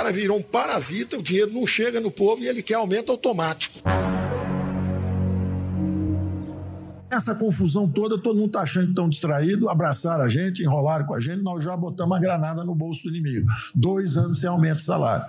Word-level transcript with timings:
cara 0.00 0.12
virou 0.12 0.38
um 0.38 0.42
parasita, 0.42 1.18
o 1.18 1.22
dinheiro 1.22 1.52
não 1.52 1.66
chega 1.66 2.00
no 2.00 2.10
povo 2.10 2.42
e 2.42 2.48
ele 2.48 2.62
quer 2.62 2.76
aumento 2.76 3.12
automático. 3.12 3.80
Essa 7.10 7.34
confusão 7.34 7.86
toda, 7.86 8.16
todo 8.16 8.36
mundo 8.36 8.46
está 8.46 8.60
achando 8.60 8.84
que 8.84 8.90
estão 8.92 9.10
distraído, 9.10 9.68
abraçaram 9.68 10.24
a 10.24 10.28
gente, 10.30 10.62
enrolaram 10.62 11.04
com 11.04 11.12
a 11.12 11.20
gente, 11.20 11.42
nós 11.42 11.62
já 11.62 11.76
botamos 11.76 12.16
a 12.16 12.20
granada 12.20 12.64
no 12.64 12.74
bolso 12.74 13.02
do 13.02 13.10
inimigo. 13.10 13.46
Dois 13.74 14.16
anos 14.16 14.40
sem 14.40 14.48
aumento 14.48 14.76
de 14.76 14.84
salário. 14.84 15.26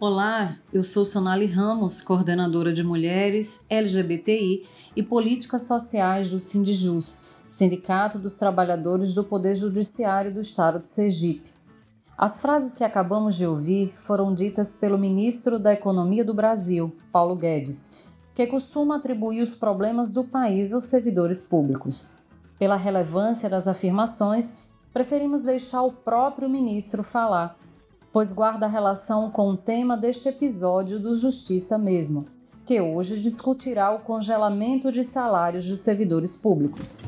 Olá, 0.00 0.56
eu 0.72 0.82
sou 0.82 1.04
Sonali 1.04 1.44
Ramos, 1.44 2.00
coordenadora 2.00 2.72
de 2.72 2.82
Mulheres, 2.82 3.66
LGBTI 3.68 4.66
e 4.96 5.02
Políticas 5.02 5.66
Sociais 5.66 6.30
do 6.30 6.40
Sindijus, 6.40 7.36
Sindicato 7.48 8.18
dos 8.18 8.36
Trabalhadores 8.36 9.14
do 9.14 9.24
Poder 9.24 9.54
Judiciário 9.54 10.32
do 10.32 10.38
Estado 10.38 10.78
de 10.80 10.88
Sergipe. 10.88 11.50
As 12.16 12.38
frases 12.38 12.74
que 12.74 12.84
acabamos 12.84 13.36
de 13.36 13.46
ouvir 13.46 13.90
foram 13.96 14.34
ditas 14.34 14.74
pelo 14.74 14.98
ministro 14.98 15.58
da 15.58 15.72
Economia 15.72 16.22
do 16.22 16.34
Brasil, 16.34 16.94
Paulo 17.10 17.34
Guedes, 17.34 18.04
que 18.34 18.46
costuma 18.46 18.96
atribuir 18.96 19.40
os 19.40 19.54
problemas 19.54 20.12
do 20.12 20.24
país 20.24 20.74
aos 20.74 20.84
servidores 20.84 21.40
públicos. 21.40 22.12
Pela 22.58 22.76
relevância 22.76 23.48
das 23.48 23.66
afirmações, 23.66 24.68
preferimos 24.92 25.42
deixar 25.42 25.82
o 25.84 25.92
próprio 25.92 26.50
ministro 26.50 27.02
falar, 27.02 27.56
pois 28.12 28.30
guarda 28.30 28.66
relação 28.66 29.30
com 29.30 29.48
o 29.48 29.56
tema 29.56 29.96
deste 29.96 30.28
episódio 30.28 31.00
do 31.00 31.16
Justiça 31.16 31.78
mesmo, 31.78 32.26
que 32.68 32.82
hoje 32.82 33.18
discutirá 33.18 33.90
o 33.92 34.00
congelamento 34.00 34.92
de 34.92 35.02
salários 35.02 35.64
de 35.64 35.74
servidores 35.74 36.36
públicos. 36.36 37.02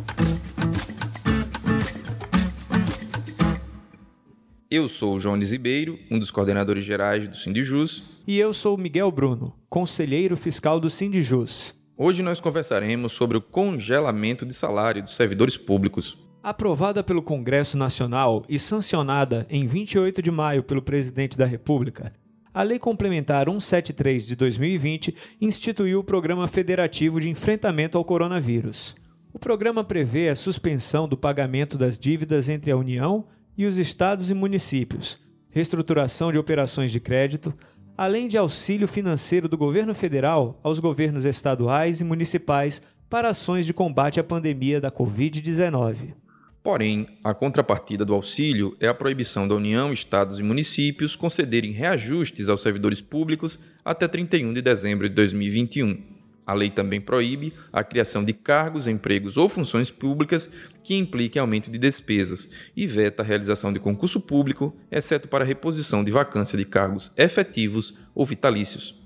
Eu 4.70 4.88
sou 4.88 5.16
o 5.16 5.20
João 5.20 5.38
Zibeiro, 5.42 5.98
um 6.10 6.18
dos 6.18 6.30
coordenadores 6.30 6.86
gerais 6.86 7.28
do 7.28 7.36
Sindijus. 7.36 8.22
E 8.26 8.38
eu 8.38 8.54
sou 8.54 8.74
o 8.74 8.80
Miguel 8.80 9.12
Bruno, 9.12 9.52
conselheiro 9.68 10.34
fiscal 10.34 10.80
do 10.80 10.88
Sindijus. 10.88 11.74
Hoje 11.94 12.22
nós 12.22 12.40
conversaremos 12.40 13.12
sobre 13.12 13.36
o 13.36 13.42
congelamento 13.42 14.46
de 14.46 14.54
salário 14.54 15.02
dos 15.02 15.14
servidores 15.14 15.58
públicos. 15.58 16.16
Aprovada 16.42 17.04
pelo 17.04 17.20
Congresso 17.20 17.76
Nacional 17.76 18.46
e 18.48 18.58
sancionada 18.58 19.46
em 19.50 19.66
28 19.66 20.22
de 20.22 20.30
maio 20.30 20.62
pelo 20.62 20.80
presidente 20.80 21.36
da 21.36 21.44
República, 21.44 22.14
a 22.52 22.62
Lei 22.62 22.78
Complementar 22.78 23.46
173 23.48 24.26
de 24.26 24.34
2020 24.34 25.14
instituiu 25.40 26.00
o 26.00 26.04
Programa 26.04 26.48
Federativo 26.48 27.20
de 27.20 27.28
Enfrentamento 27.28 27.96
ao 27.96 28.04
Coronavírus. 28.04 28.94
O 29.32 29.38
programa 29.38 29.84
prevê 29.84 30.28
a 30.28 30.34
suspensão 30.34 31.08
do 31.08 31.16
pagamento 31.16 31.78
das 31.78 31.96
dívidas 31.96 32.48
entre 32.48 32.72
a 32.72 32.76
União 32.76 33.24
e 33.56 33.66
os 33.66 33.78
estados 33.78 34.30
e 34.30 34.34
municípios, 34.34 35.18
reestruturação 35.50 36.32
de 36.32 36.38
operações 36.38 36.90
de 36.90 36.98
crédito, 36.98 37.54
além 37.96 38.26
de 38.26 38.36
auxílio 38.36 38.88
financeiro 38.88 39.48
do 39.48 39.56
governo 39.56 39.94
federal 39.94 40.58
aos 40.62 40.80
governos 40.80 41.24
estaduais 41.24 42.00
e 42.00 42.04
municipais 42.04 42.82
para 43.08 43.30
ações 43.30 43.64
de 43.64 43.72
combate 43.72 44.18
à 44.18 44.24
pandemia 44.24 44.80
da 44.80 44.90
Covid-19. 44.90 46.14
Porém, 46.62 47.06
a 47.24 47.32
contrapartida 47.32 48.04
do 48.04 48.12
auxílio 48.12 48.76
é 48.78 48.86
a 48.86 48.94
proibição 48.94 49.48
da 49.48 49.54
União, 49.54 49.92
Estados 49.92 50.38
e 50.38 50.42
municípios 50.42 51.16
concederem 51.16 51.70
reajustes 51.70 52.50
aos 52.50 52.60
servidores 52.60 53.00
públicos 53.00 53.58
até 53.82 54.06
31 54.06 54.52
de 54.52 54.60
dezembro 54.60 55.08
de 55.08 55.14
2021. 55.14 56.20
A 56.46 56.52
lei 56.52 56.68
também 56.68 57.00
proíbe 57.00 57.54
a 57.72 57.82
criação 57.82 58.22
de 58.22 58.34
cargos, 58.34 58.86
empregos 58.86 59.38
ou 59.38 59.48
funções 59.48 59.90
públicas 59.90 60.50
que 60.82 60.96
impliquem 60.96 61.40
aumento 61.40 61.70
de 61.70 61.78
despesas 61.78 62.50
e 62.76 62.86
veta 62.86 63.22
a 63.22 63.26
realização 63.26 63.72
de 63.72 63.78
concurso 63.78 64.20
público, 64.20 64.76
exceto 64.90 65.28
para 65.28 65.44
reposição 65.44 66.04
de 66.04 66.10
vacância 66.10 66.58
de 66.58 66.64
cargos 66.66 67.10
efetivos 67.16 67.94
ou 68.14 68.26
vitalícios. 68.26 69.00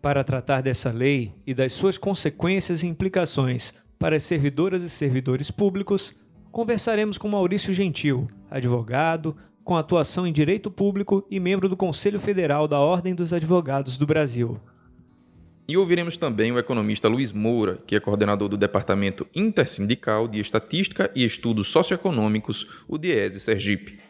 Para 0.00 0.24
tratar 0.24 0.62
dessa 0.62 0.92
lei 0.92 1.34
e 1.46 1.52
das 1.52 1.72
suas 1.74 1.98
consequências 1.98 2.82
e 2.82 2.86
implicações 2.86 3.74
para 3.98 4.16
as 4.16 4.22
servidoras 4.22 4.82
e 4.82 4.88
servidores 4.88 5.50
públicos, 5.50 6.14
conversaremos 6.56 7.18
com 7.18 7.28
Maurício 7.28 7.70
Gentil, 7.70 8.28
advogado, 8.50 9.36
com 9.62 9.76
atuação 9.76 10.26
em 10.26 10.32
direito 10.32 10.70
público 10.70 11.22
e 11.30 11.38
membro 11.38 11.68
do 11.68 11.76
Conselho 11.76 12.18
Federal 12.18 12.66
da 12.66 12.80
Ordem 12.80 13.14
dos 13.14 13.30
Advogados 13.30 13.98
do 13.98 14.06
Brasil. 14.06 14.58
E 15.68 15.76
ouviremos 15.76 16.16
também 16.16 16.50
o 16.50 16.58
economista 16.58 17.08
Luiz 17.08 17.30
Moura, 17.30 17.78
que 17.86 17.94
é 17.94 18.00
coordenador 18.00 18.48
do 18.48 18.56
Departamento 18.56 19.26
Intersindical 19.36 20.26
de 20.26 20.40
Estatística 20.40 21.12
e 21.14 21.26
Estudos 21.26 21.66
Socioeconômicos, 21.68 22.66
o 22.88 22.96
DIESE 22.96 23.38
Sergipe. 23.38 24.00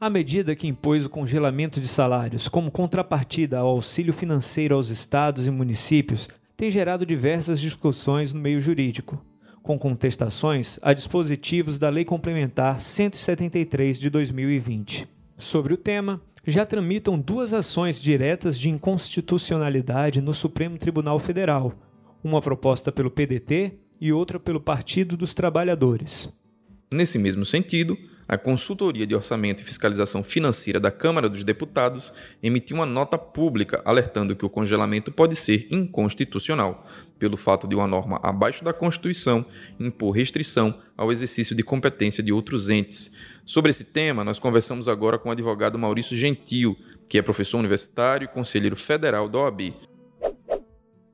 A 0.00 0.08
medida 0.08 0.54
que 0.54 0.68
impôs 0.68 1.04
o 1.04 1.10
congelamento 1.10 1.80
de 1.80 1.88
salários 1.88 2.46
como 2.46 2.70
contrapartida 2.70 3.58
ao 3.58 3.66
auxílio 3.66 4.12
financeiro 4.12 4.76
aos 4.76 4.90
estados 4.90 5.44
e 5.44 5.50
municípios 5.50 6.28
tem 6.56 6.70
gerado 6.70 7.04
diversas 7.04 7.60
discussões 7.60 8.32
no 8.32 8.40
meio 8.40 8.60
jurídico 8.60 9.20
com 9.70 9.78
contestações 9.78 10.80
a 10.82 10.92
dispositivos 10.92 11.78
da 11.78 11.88
Lei 11.88 12.04
Complementar 12.04 12.80
173 12.80 14.00
de 14.00 14.10
2020. 14.10 15.06
Sobre 15.38 15.72
o 15.72 15.76
tema, 15.76 16.20
já 16.44 16.66
tramitam 16.66 17.16
duas 17.16 17.52
ações 17.52 18.00
diretas 18.00 18.58
de 18.58 18.68
inconstitucionalidade 18.68 20.20
no 20.20 20.34
Supremo 20.34 20.76
Tribunal 20.76 21.20
Federal, 21.20 21.72
uma 22.24 22.40
proposta 22.40 22.90
pelo 22.90 23.12
PDT 23.12 23.74
e 24.00 24.12
outra 24.12 24.40
pelo 24.40 24.60
Partido 24.60 25.16
dos 25.16 25.34
Trabalhadores. 25.34 26.28
Nesse 26.90 27.16
mesmo 27.16 27.46
sentido, 27.46 27.96
a 28.30 28.38
Consultoria 28.38 29.04
de 29.04 29.12
Orçamento 29.12 29.60
e 29.60 29.66
Fiscalização 29.66 30.22
Financeira 30.22 30.78
da 30.78 30.92
Câmara 30.92 31.28
dos 31.28 31.42
Deputados 31.42 32.12
emitiu 32.40 32.76
uma 32.76 32.86
nota 32.86 33.18
pública 33.18 33.82
alertando 33.84 34.36
que 34.36 34.46
o 34.46 34.48
congelamento 34.48 35.10
pode 35.10 35.34
ser 35.34 35.66
inconstitucional, 35.68 36.86
pelo 37.18 37.36
fato 37.36 37.66
de 37.66 37.74
uma 37.74 37.88
norma 37.88 38.20
abaixo 38.22 38.62
da 38.62 38.72
Constituição 38.72 39.44
impor 39.80 40.12
restrição 40.12 40.80
ao 40.96 41.10
exercício 41.10 41.56
de 41.56 41.64
competência 41.64 42.22
de 42.22 42.32
outros 42.32 42.70
entes. 42.70 43.16
Sobre 43.44 43.72
esse 43.72 43.82
tema, 43.82 44.22
nós 44.22 44.38
conversamos 44.38 44.86
agora 44.86 45.18
com 45.18 45.28
o 45.28 45.32
advogado 45.32 45.76
Maurício 45.76 46.16
Gentil, 46.16 46.76
que 47.08 47.18
é 47.18 47.22
professor 47.22 47.58
universitário 47.58 48.26
e 48.26 48.28
conselheiro 48.28 48.76
federal 48.76 49.28
da 49.28 49.40
OAB. 49.40 49.74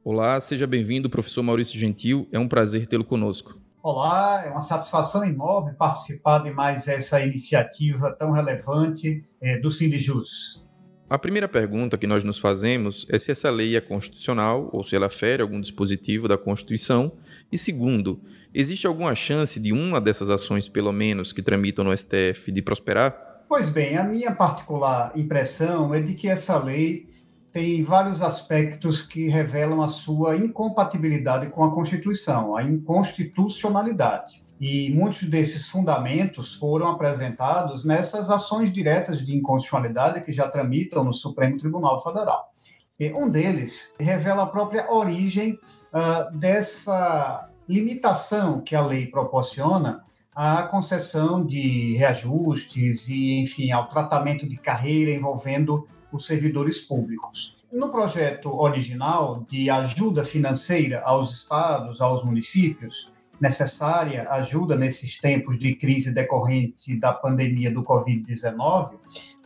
Olá, 0.05 0.39
seja 0.39 0.67
bem-vindo, 0.67 1.09
professor 1.09 1.43
Maurício 1.43 1.81
Gentil. 1.81 2.29
É 2.31 2.39
um 2.39 2.47
prazer 2.47 2.87
tê-lo 2.87 3.05
conosco. 3.05 3.66
Olá, 3.89 4.43
é 4.45 4.51
uma 4.51 4.61
satisfação 4.61 5.25
enorme 5.25 5.73
participar 5.75 6.41
de 6.41 6.51
mais 6.51 6.89
essa 6.89 7.21
iniciativa 7.21 8.11
tão 8.11 8.33
relevante 8.33 9.25
é, 9.41 9.61
do 9.61 9.71
Sindijus. 9.71 10.61
A 11.09 11.17
primeira 11.17 11.47
pergunta 11.47 11.97
que 11.97 12.05
nós 12.05 12.25
nos 12.25 12.37
fazemos 12.37 13.07
é 13.09 13.17
se 13.17 13.31
essa 13.31 13.49
lei 13.49 13.77
é 13.77 13.81
constitucional 13.81 14.69
ou 14.73 14.83
se 14.83 14.97
ela 14.97 15.09
fere 15.09 15.41
algum 15.41 15.61
dispositivo 15.61 16.27
da 16.27 16.37
Constituição. 16.37 17.13
E 17.53 17.57
segundo, 17.57 18.21
existe 18.53 18.89
alguma 18.89 19.15
chance 19.15 19.61
de 19.61 19.73
uma 19.73 20.01
dessas 20.01 20.31
ações, 20.31 20.69
pelo 20.69 20.91
menos, 20.91 21.33
que 21.33 21.41
tramitam 21.41 21.85
no 21.85 21.97
STF, 21.97 22.51
de 22.51 22.63
prosperar? 22.63 23.45
Pois 23.49 23.69
bem, 23.69 23.97
a 23.97 24.03
minha 24.03 24.35
particular 24.35 25.13
impressão 25.15 25.95
é 25.95 26.01
de 26.01 26.15
que 26.15 26.29
essa 26.29 26.59
lei 26.59 27.09
tem 27.57 27.83
vários 27.83 28.21
aspectos 28.21 29.01
que 29.01 29.29
revelam 29.29 29.81
a 29.81 29.89
sua 29.89 30.37
incompatibilidade 30.37 31.49
com 31.49 31.65
a 31.65 31.75
Constituição, 31.75 32.55
a 32.55 32.63
inconstitucionalidade. 32.63 34.45
E 34.61 34.91
muitos 34.91 35.23
desses 35.23 35.67
fundamentos 35.67 36.55
foram 36.57 36.89
apresentados 36.89 37.83
nessas 37.83 38.29
ações 38.29 38.71
diretas 38.71 39.25
de 39.25 39.35
inconstitucionalidade 39.35 40.23
que 40.23 40.35
já 40.35 40.47
tramitam 40.47 41.03
no 41.03 41.15
Supremo 41.15 41.57
Tribunal 41.57 41.99
Federal. 42.03 42.53
E 43.01 43.11
um 43.15 43.31
deles 43.31 43.95
revela 43.99 44.43
a 44.43 44.47
própria 44.47 44.93
origem 44.93 45.59
uh, 45.95 46.37
dessa 46.37 47.49
limitação 47.67 48.61
que 48.61 48.77
a 48.77 48.85
lei 48.85 49.07
proporciona 49.07 50.05
à 50.35 50.65
concessão 50.65 51.43
de 51.43 51.97
reajustes 51.97 53.09
e, 53.09 53.41
enfim, 53.41 53.73
ao 53.73 53.89
tratamento 53.89 54.47
de 54.47 54.59
carreira 54.59 55.11
envolvendo 55.11 55.89
os 56.13 56.27
servidores 56.27 56.81
públicos. 56.81 57.57
No 57.73 57.91
projeto 57.91 58.49
original 58.55 59.45
de 59.49 59.69
ajuda 59.69 60.25
financeira 60.25 61.03
aos 61.05 61.33
estados, 61.33 62.01
aos 62.01 62.25
municípios, 62.25 63.13
necessária 63.41 64.29
ajuda 64.31 64.77
nesses 64.77 65.19
tempos 65.19 65.59
de 65.59 65.75
crise 65.75 66.13
decorrente 66.13 66.97
da 66.97 67.13
pandemia 67.13 67.71
do 67.71 67.83
Covid-19, 67.83 68.93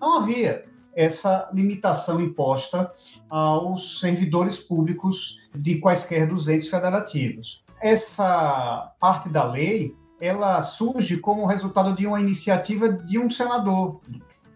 não 0.00 0.18
havia 0.18 0.64
essa 0.94 1.48
limitação 1.52 2.20
imposta 2.20 2.90
aos 3.28 4.00
servidores 4.00 4.58
públicos 4.58 5.48
de 5.54 5.78
quaisquer 5.78 6.28
dos 6.28 6.48
entes 6.48 6.68
federativos. 6.68 7.64
Essa 7.80 8.92
parte 9.00 9.28
da 9.28 9.44
lei, 9.44 9.94
ela 10.20 10.60
surge 10.62 11.16
como 11.16 11.46
resultado 11.46 11.94
de 11.94 12.06
uma 12.06 12.20
iniciativa 12.20 12.88
de 12.88 13.18
um 13.18 13.30
senador. 13.30 14.00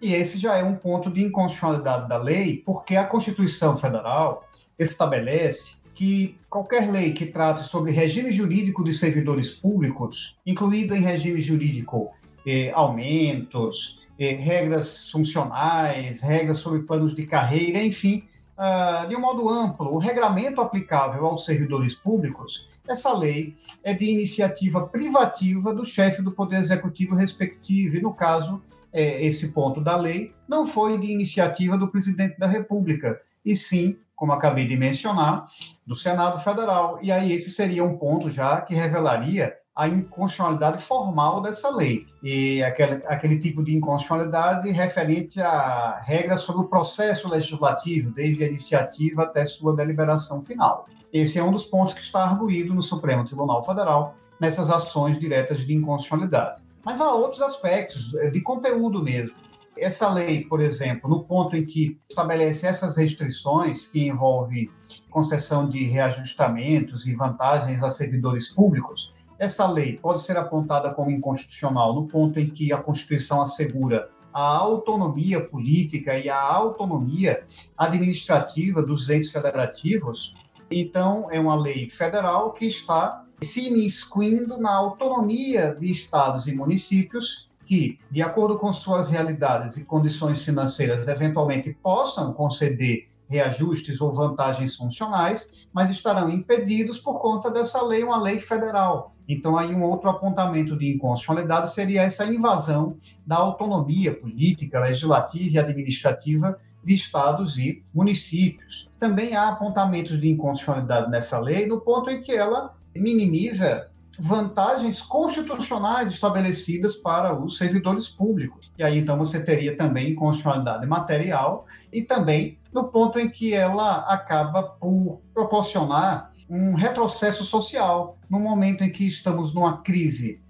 E 0.05 0.13
esse 0.13 0.37
já 0.37 0.59
é 0.59 0.63
um 0.63 0.75
ponto 0.75 1.11
de 1.11 1.25
inconstitucionalidade 1.25 2.07
da 2.11 2.19
lei, 2.19 2.59
porque 2.59 2.95
a 2.95 3.07
Constituição 3.07 3.75
Federal 3.75 4.47
estabelece 4.79 5.79
que 5.95 6.37
qualquer 6.51 6.93
lei 6.93 7.15
que 7.15 7.25
trate 7.25 7.67
sobre 7.67 7.91
regime 7.91 8.31
jurídico 8.31 8.85
de 8.85 8.93
servidores 8.93 9.53
públicos, 9.53 10.39
incluído 10.45 10.95
em 10.95 11.01
regime 11.01 11.41
jurídico 11.41 12.13
eh, 12.47 12.71
aumentos, 12.75 14.03
eh, 14.19 14.35
regras 14.35 15.11
funcionais, 15.11 16.21
regras 16.21 16.59
sobre 16.59 16.83
planos 16.83 17.17
de 17.17 17.25
carreira, 17.25 17.83
enfim, 17.83 18.25
uh, 18.59 19.09
de 19.09 19.17
um 19.17 19.21
modo 19.21 19.49
amplo, 19.49 19.95
o 19.95 19.97
regramento 19.97 20.61
aplicável 20.61 21.25
aos 21.25 21.47
servidores 21.47 21.95
públicos, 21.95 22.69
essa 22.87 23.17
lei 23.17 23.57
é 23.83 23.95
de 23.95 24.05
iniciativa 24.11 24.87
privativa 24.87 25.73
do 25.73 25.83
chefe 25.83 26.21
do 26.21 26.31
Poder 26.31 26.59
Executivo 26.59 27.15
respectivo, 27.15 27.97
e 27.97 28.03
no 28.03 28.13
caso, 28.13 28.61
é, 28.95 29.27
esse 29.27 29.53
ponto 29.53 29.83
da 29.83 29.97
lei 29.97 30.33
não 30.49 30.65
foi 30.65 30.97
de 30.97 31.11
iniciativa 31.11 31.77
do 31.77 31.89
presidente 31.89 32.39
da 32.39 32.47
República, 32.47 33.21
e 33.45 33.55
sim 33.55 33.99
como 34.17 34.33
acabei 34.33 34.67
de 34.67 34.77
mencionar, 34.77 35.47
do 35.87 35.95
Senado 35.95 36.39
Federal. 36.39 36.99
E 37.03 37.11
aí 37.11 37.33
esse 37.33 37.51
seria 37.51 37.85
um 37.85 37.99
ponto 37.99 38.31
já 38.31 38.61
que 38.61 38.75
revelaria 38.75 39.55
a 39.75 39.89
inconstitucionalidade 39.89 40.81
formal 40.81 41.43
dessa 41.43 41.69
lei. 41.69 42.07
E 42.23 42.63
aquele, 42.63 43.03
aquele 43.07 43.39
tipo 43.39 43.63
de 43.63 43.77
inconstitucionalidade 43.77 44.71
referente 44.71 45.41
a 45.41 45.99
regras 45.99 46.43
sobre 46.43 46.63
o 46.63 46.69
processo 46.69 47.29
legislativo, 47.29 48.13
desde 48.13 48.45
a 48.45 48.47
iniciativa 48.47 49.25
até 49.25 49.45
sua 49.45 49.75
deliberação 49.75 50.41
final. 50.41 50.87
Esse 51.13 51.39
é 51.39 51.43
um 51.43 51.51
dos 51.51 51.65
pontos 51.65 51.93
que 51.93 52.01
está 52.01 52.25
arguído 52.25 52.73
no 52.73 52.83
Supremo 52.83 53.25
Tribunal 53.25 53.65
Federal 53.65 54.15
nessas 54.41 54.71
ações 54.71 55.19
diretas 55.19 55.67
de 55.67 55.75
inconstitucionalidade. 55.75 56.64
Mas 56.85 57.01
há 57.01 57.11
outros 57.13 57.41
aspectos, 57.41 58.13
de 58.33 58.41
conteúdo 58.41 59.03
mesmo. 59.03 59.37
Essa 59.77 60.09
lei, 60.09 60.45
por 60.45 60.61
exemplo, 60.61 61.11
no 61.11 61.25
ponto 61.25 61.57
em 61.57 61.65
que 61.65 61.99
estabelece 62.09 62.67
essas 62.67 62.97
restrições 62.97 63.87
que 63.87 64.07
envolve 64.07 64.71
concessão 65.11 65.69
de 65.69 65.83
reajustamentos 65.85 67.07
e 67.07 67.15
vantagens 67.15 67.83
a 67.83 67.91
servidores 67.91 68.49
públicos, 68.49 69.13
essa 69.37 69.67
lei 69.69 69.97
pode 69.97 70.23
ser 70.23 70.37
apontada 70.37 70.95
como 70.95 71.11
inconstitucional 71.11 71.93
no 71.93 72.07
ponto 72.07 72.39
em 72.39 72.49
que 72.49 72.73
a 72.73 72.79
Constituição 72.79 73.43
assegura 73.43 74.09
a 74.33 74.43
autonomia 74.43 75.41
política 75.41 76.17
e 76.19 76.29
a 76.29 76.41
autonomia 76.41 77.45
administrativa 77.77 78.83
dos 78.83 79.11
entes 79.11 79.31
federativos. 79.31 80.35
Então, 80.71 81.29
é 81.31 81.39
uma 81.41 81.57
lei 81.57 81.89
federal 81.89 82.53
que 82.53 82.67
está 82.67 83.24
se 83.43 83.69
imiscuindo 83.69 84.59
na 84.59 84.75
autonomia 84.75 85.75
de 85.75 85.91
estados 85.91 86.47
e 86.47 86.55
municípios 86.55 87.51
que, 87.67 87.99
de 88.11 88.23
acordo 88.23 88.59
com 88.59 88.73
suas 88.73 89.09
realidades 89.09 89.77
e 89.77 89.85
condições 89.85 90.45
financeiras, 90.45 91.09
eventualmente 91.09 91.73
possam 91.83 92.33
conceder 92.33 93.09
reajustes 93.27 94.01
ou 94.01 94.13
vantagens 94.13 94.77
funcionais, 94.77 95.51
mas 95.73 95.91
estarão 95.91 96.31
impedidos 96.31 96.99
por 96.99 97.21
conta 97.21 97.51
dessa 97.51 97.83
lei, 97.83 98.03
uma 98.05 98.21
lei 98.21 98.39
federal. 98.39 99.15
Então, 99.27 99.57
aí 99.57 99.75
um 99.75 99.83
outro 99.83 100.11
apontamento 100.11 100.77
de 100.77 100.93
inconstitucionalidade 100.93 101.73
seria 101.73 102.03
essa 102.03 102.27
invasão 102.27 102.97
da 103.27 103.37
autonomia 103.37 104.15
política, 104.15 104.81
legislativa 104.81 105.55
e 105.55 105.59
administrativa 105.59 106.59
de 106.85 106.95
estados 106.95 107.57
e 107.57 107.83
municípios. 107.95 108.91
Também 109.01 109.35
há 109.35 109.49
apontamentos 109.49 110.21
de 110.21 110.31
inconstitucionalidade 110.31 111.11
nessa 111.11 111.39
lei 111.39 111.67
no 111.67 111.81
ponto 111.81 112.11
em 112.11 112.21
que 112.21 112.33
ela 112.33 112.75
minimiza 112.95 113.91
vantagens 114.19 115.01
constitucionais 115.01 116.09
estabelecidas 116.09 116.95
para 116.95 117.35
os 117.37 117.59
servidores 117.59 118.09
públicos. 118.09 118.71
E 118.79 118.83
aí, 118.83 118.99
então, 118.99 119.19
você 119.19 119.43
teria 119.43 119.77
também 119.77 120.15
constitucionalidade 120.15 120.87
material 120.87 121.67
e 121.93 122.03
também 122.03 122.59
no 122.73 122.85
ponto 122.85 123.19
em 123.19 123.29
que 123.29 123.53
ela 123.53 123.99
acaba 124.01 124.63
por 124.63 125.21
proporcionar 125.33 126.31
um 126.49 126.75
retrocesso 126.75 127.45
social, 127.45 128.19
no 128.31 128.39
momento 128.39 128.85
em 128.85 128.91
que 128.91 129.07
estamos 129.07 129.55
numa 129.55 129.83
crise 129.83 130.41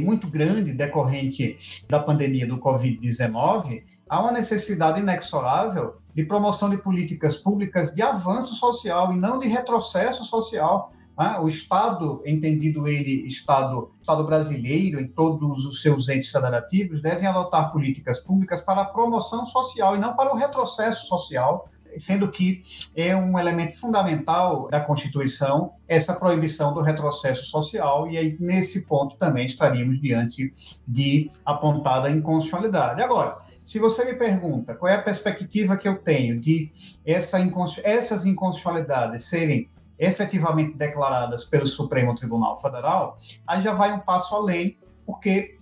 muito 0.00 0.26
grande 0.26 0.72
decorrente 0.72 1.56
da 1.88 2.00
pandemia 2.00 2.46
do 2.46 2.58
Covid-19, 2.58 3.84
há 4.08 4.20
uma 4.20 4.32
necessidade 4.32 5.00
inexorável 5.00 5.98
de 6.12 6.24
promoção 6.24 6.68
de 6.68 6.78
políticas 6.78 7.36
públicas 7.36 7.94
de 7.94 8.02
avanço 8.02 8.54
social 8.54 9.12
e 9.12 9.16
não 9.16 9.38
de 9.38 9.46
retrocesso 9.46 10.24
social 10.24 10.92
né? 11.18 11.36
O 11.40 11.48
Estado, 11.48 12.22
entendido 12.24 12.86
ele 12.86 13.26
Estado, 13.26 13.90
Estado 14.00 14.24
brasileiro, 14.24 15.00
em 15.00 15.08
todos 15.08 15.64
os 15.64 15.82
seus 15.82 16.08
entes 16.08 16.30
federativos, 16.30 17.02
devem 17.02 17.26
adotar 17.26 17.72
políticas 17.72 18.20
públicas 18.20 18.60
para 18.60 18.82
a 18.82 18.84
promoção 18.84 19.44
social 19.44 19.96
e 19.96 19.98
não 19.98 20.14
para 20.14 20.32
o 20.32 20.36
retrocesso 20.36 21.06
social, 21.06 21.68
sendo 21.96 22.30
que 22.30 22.62
é 22.94 23.16
um 23.16 23.36
elemento 23.36 23.76
fundamental 23.76 24.68
da 24.68 24.80
Constituição 24.80 25.72
essa 25.88 26.14
proibição 26.14 26.72
do 26.72 26.82
retrocesso 26.82 27.44
social, 27.46 28.08
e 28.08 28.16
aí 28.16 28.36
nesse 28.38 28.86
ponto 28.86 29.16
também 29.16 29.46
estaríamos 29.46 30.00
diante 30.00 30.54
de 30.86 31.30
apontada 31.44 32.10
inconstitucionalidade. 32.10 33.02
Agora, 33.02 33.38
se 33.64 33.78
você 33.78 34.04
me 34.04 34.14
pergunta 34.14 34.74
qual 34.74 34.90
é 34.90 34.94
a 34.94 35.02
perspectiva 35.02 35.76
que 35.76 35.88
eu 35.88 35.98
tenho 35.98 36.38
de 36.38 36.70
essa 37.04 37.38
essas 37.82 38.24
inconstitucionalidades 38.24 39.24
serem 39.24 39.68
efetivamente 39.98 40.76
declaradas 40.76 41.44
pelo 41.44 41.66
Supremo 41.66 42.14
Tribunal 42.14 42.56
Federal, 42.58 43.16
aí 43.46 43.60
já 43.60 43.72
vai 43.72 43.92
um 43.92 43.98
passo 43.98 44.34
além, 44.34 44.78
porque, 45.04 45.56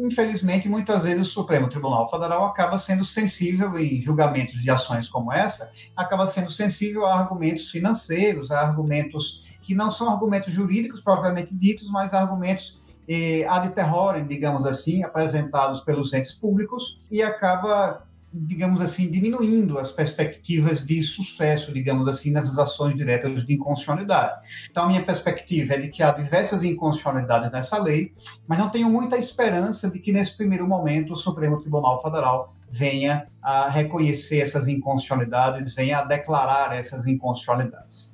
infelizmente, 0.00 0.70
muitas 0.70 1.02
vezes 1.02 1.28
o 1.28 1.30
Supremo 1.30 1.68
Tribunal 1.68 2.08
Federal 2.08 2.46
acaba 2.46 2.78
sendo 2.78 3.04
sensível 3.04 3.78
em 3.78 4.00
julgamentos 4.00 4.54
de 4.62 4.70
ações 4.70 5.06
como 5.06 5.30
essa, 5.30 5.70
acaba 5.94 6.26
sendo 6.26 6.50
sensível 6.50 7.04
a 7.04 7.14
argumentos 7.14 7.70
financeiros, 7.70 8.50
a 8.50 8.58
argumentos 8.58 9.44
que 9.60 9.74
não 9.74 9.90
são 9.90 10.10
argumentos 10.10 10.52
jurídicos 10.52 11.00
propriamente 11.00 11.54
ditos, 11.54 11.90
mas 11.90 12.14
argumentos 12.14 12.80
eh, 13.08 13.44
ad 13.48 13.68
terrorem, 13.70 14.26
digamos 14.26 14.64
assim, 14.64 15.02
apresentados 15.02 15.80
pelos 15.82 16.14
entes 16.14 16.32
públicos, 16.32 17.02
e 17.10 17.22
acaba 17.22 18.05
digamos 18.32 18.80
assim, 18.80 19.10
diminuindo 19.10 19.78
as 19.78 19.90
perspectivas 19.90 20.84
de 20.84 21.02
sucesso, 21.02 21.72
digamos 21.72 22.06
assim, 22.08 22.30
nessas 22.30 22.58
ações 22.58 22.94
diretas 22.94 23.46
de 23.46 23.54
inconstitucionalidade. 23.54 24.40
Então, 24.70 24.84
a 24.84 24.88
minha 24.88 25.04
perspectiva 25.04 25.74
é 25.74 25.80
de 25.80 25.88
que 25.88 26.02
há 26.02 26.10
diversas 26.10 26.62
inconstitucionalidades 26.64 27.50
nessa 27.50 27.78
lei, 27.78 28.12
mas 28.46 28.58
não 28.58 28.70
tenho 28.70 28.90
muita 28.90 29.16
esperança 29.16 29.90
de 29.90 29.98
que, 29.98 30.12
nesse 30.12 30.36
primeiro 30.36 30.66
momento, 30.66 31.12
o 31.12 31.16
Supremo 31.16 31.60
Tribunal 31.60 32.00
Federal 32.02 32.54
venha 32.68 33.26
a 33.40 33.68
reconhecer 33.70 34.40
essas 34.40 34.66
inconstitucionalidades, 34.68 35.74
venha 35.74 36.00
a 36.00 36.04
declarar 36.04 36.76
essas 36.76 37.06
inconstitucionalidades. 37.06 38.12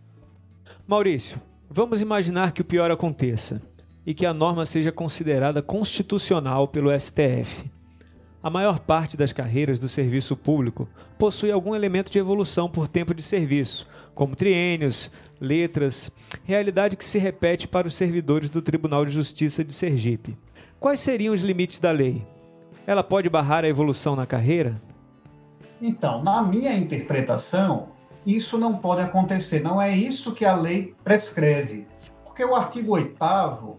Maurício, 0.87 1.41
vamos 1.71 2.01
imaginar 2.01 2.53
que 2.53 2.61
o 2.61 2.65
pior 2.65 2.91
aconteça 2.91 3.63
e 4.05 4.13
que 4.13 4.27
a 4.27 4.35
norma 4.35 4.67
seja 4.67 4.93
considerada 4.93 5.63
constitucional 5.63 6.69
pelo 6.69 6.91
STF. 6.99 7.71
A 8.43 8.51
maior 8.51 8.81
parte 8.81 9.17
das 9.17 9.33
carreiras 9.33 9.79
do 9.79 9.89
serviço 9.89 10.37
público 10.37 10.89
possui 11.17 11.53
algum 11.53 11.77
elemento 11.77 12.11
de 12.11 12.19
evolução 12.19 12.69
por 12.69 12.89
tempo 12.89 13.15
de 13.15 13.23
serviço, 13.23 13.87
como 14.17 14.35
triênios, 14.35 15.13
letras, 15.41 16.11
realidade 16.43 16.97
que 16.97 17.05
se 17.05 17.19
repete 17.19 17.69
para 17.69 17.87
os 17.87 17.95
servidores 17.95 18.51
do 18.51 18.61
Tribunal 18.61 19.05
de 19.05 19.13
Justiça 19.13 19.63
de 19.63 19.73
Sergipe. 19.73 20.37
Quais 20.81 20.99
seriam 20.99 21.33
os 21.33 21.41
limites 21.41 21.79
da 21.79 21.93
lei? 21.93 22.27
Ela 22.85 23.05
pode 23.05 23.29
barrar 23.29 23.65
a 23.65 23.69
evolução 23.69 24.17
na 24.17 24.27
carreira? 24.27 24.83
Então, 25.81 26.21
na 26.25 26.43
minha 26.43 26.77
interpretação, 26.77 27.91
isso 28.27 28.59
não 28.59 28.77
pode 28.77 29.03
acontecer. 29.03 29.61
Não 29.61 29.81
é 29.81 29.97
isso 29.97 30.33
que 30.33 30.45
a 30.45 30.57
lei 30.57 30.95
prescreve. 31.05 31.87
Porque 32.25 32.45
o 32.45 32.57
artigo 32.57 32.93
8 32.93 33.17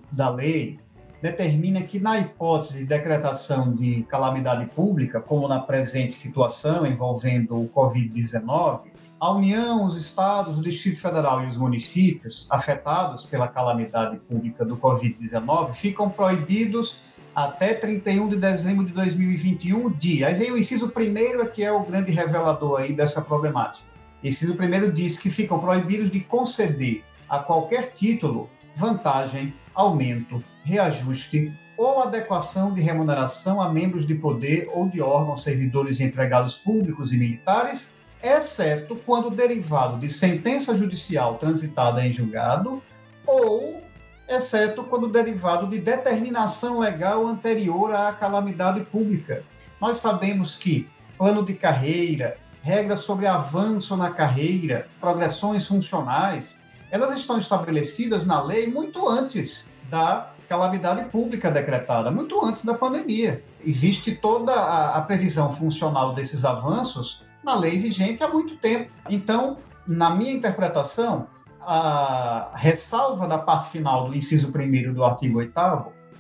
da 0.10 0.30
lei 0.30 0.80
determina 1.24 1.82
que, 1.82 2.02
na 2.02 2.20
hipótese 2.20 2.80
de 2.80 2.86
decretação 2.86 3.74
de 3.74 4.04
calamidade 4.10 4.66
pública, 4.66 5.22
como 5.22 5.48
na 5.48 5.58
presente 5.58 6.14
situação 6.14 6.86
envolvendo 6.86 7.56
o 7.56 7.70
Covid-19, 7.70 8.82
a 9.18 9.32
União, 9.32 9.86
os 9.86 9.96
estados, 9.96 10.60
o 10.60 10.62
Distrito 10.62 11.00
Federal 11.00 11.42
e 11.42 11.48
os 11.48 11.56
municípios 11.56 12.46
afetados 12.50 13.24
pela 13.26 13.48
calamidade 13.48 14.18
pública 14.18 14.66
do 14.66 14.76
Covid-19 14.76 15.72
ficam 15.72 16.10
proibidos 16.10 17.00
até 17.34 17.74
31 17.74 18.28
de 18.28 18.36
dezembro 18.36 18.86
de 18.86 18.92
2021 18.92 19.92
de. 19.92 20.26
Aí 20.26 20.34
vem 20.34 20.52
o 20.52 20.58
inciso 20.58 20.90
primeiro, 20.90 21.50
que 21.50 21.64
é 21.64 21.72
o 21.72 21.86
grande 21.86 22.12
revelador 22.12 22.82
aí 22.82 22.92
dessa 22.92 23.22
problemática. 23.22 23.88
Inciso 24.22 24.56
primeiro 24.56 24.92
diz 24.92 25.18
que 25.18 25.30
ficam 25.30 25.58
proibidos 25.58 26.12
de 26.12 26.20
conceder 26.20 27.02
a 27.30 27.40
qualquer 27.40 27.94
título 27.94 28.50
vantagem, 28.76 29.54
aumento, 29.74 30.44
reajuste 30.64 31.54
ou 31.78 32.02
adequação 32.02 32.74
de 32.74 32.82
remuneração 32.82 33.62
a 33.62 33.72
membros 33.72 34.06
de 34.06 34.16
poder 34.16 34.70
ou 34.74 34.88
de 34.88 35.02
órgãos, 35.02 35.44
servidores 35.44 36.00
e 36.00 36.04
empregados 36.04 36.56
públicos 36.56 37.12
e 37.12 37.18
militares, 37.18 37.96
exceto 38.22 38.96
quando 38.96 39.30
derivado 39.30 40.00
de 40.00 40.08
sentença 40.08 40.76
judicial 40.76 41.36
transitada 41.36 42.06
em 42.06 42.12
julgado 42.12 42.82
ou 43.26 43.82
exceto 44.28 44.84
quando 44.84 45.10
derivado 45.10 45.68
de 45.68 45.80
determinação 45.80 46.80
legal 46.80 47.28
anterior 47.28 47.94
à 47.94 48.14
calamidade 48.14 48.82
pública. 48.86 49.44
Nós 49.82 49.98
sabemos 49.98 50.56
que 50.56 50.88
plano 51.18 51.44
de 51.44 51.54
carreira, 51.54 52.38
regras 52.62 53.02
sobre 53.02 53.28
avanço 53.28 53.98
na 53.98 54.12
carreira, 54.12 54.88
progressões 55.00 55.68
funcionais, 55.68 56.63
elas 56.94 57.18
estão 57.18 57.40
estabelecidas 57.40 58.24
na 58.24 58.40
lei 58.40 58.68
muito 58.68 59.10
antes 59.10 59.68
da 59.90 60.32
calamidade 60.48 61.06
pública 61.06 61.50
decretada, 61.50 62.12
muito 62.12 62.46
antes 62.46 62.64
da 62.64 62.76
pandemia. 62.76 63.44
Existe 63.66 64.14
toda 64.14 64.54
a, 64.54 64.98
a 64.98 65.02
previsão 65.02 65.52
funcional 65.52 66.14
desses 66.14 66.46
avanços 66.46 67.26
na 67.44 67.56
lei 67.56 67.80
vigente 67.80 68.24
há 68.24 68.28
muito 68.28 68.58
tempo. 68.58 68.92
Então, 69.10 69.58
na 69.88 70.12
minha 70.12 70.34
interpretação, 70.34 71.26
a 71.60 72.52
ressalva 72.54 73.28
da 73.28 73.40
parte 73.40 73.72
final 73.72 74.08
do 74.08 74.16
inciso 74.16 74.54
1 74.56 74.94
do 74.94 75.04
artigo 75.04 75.40
8 75.40 75.52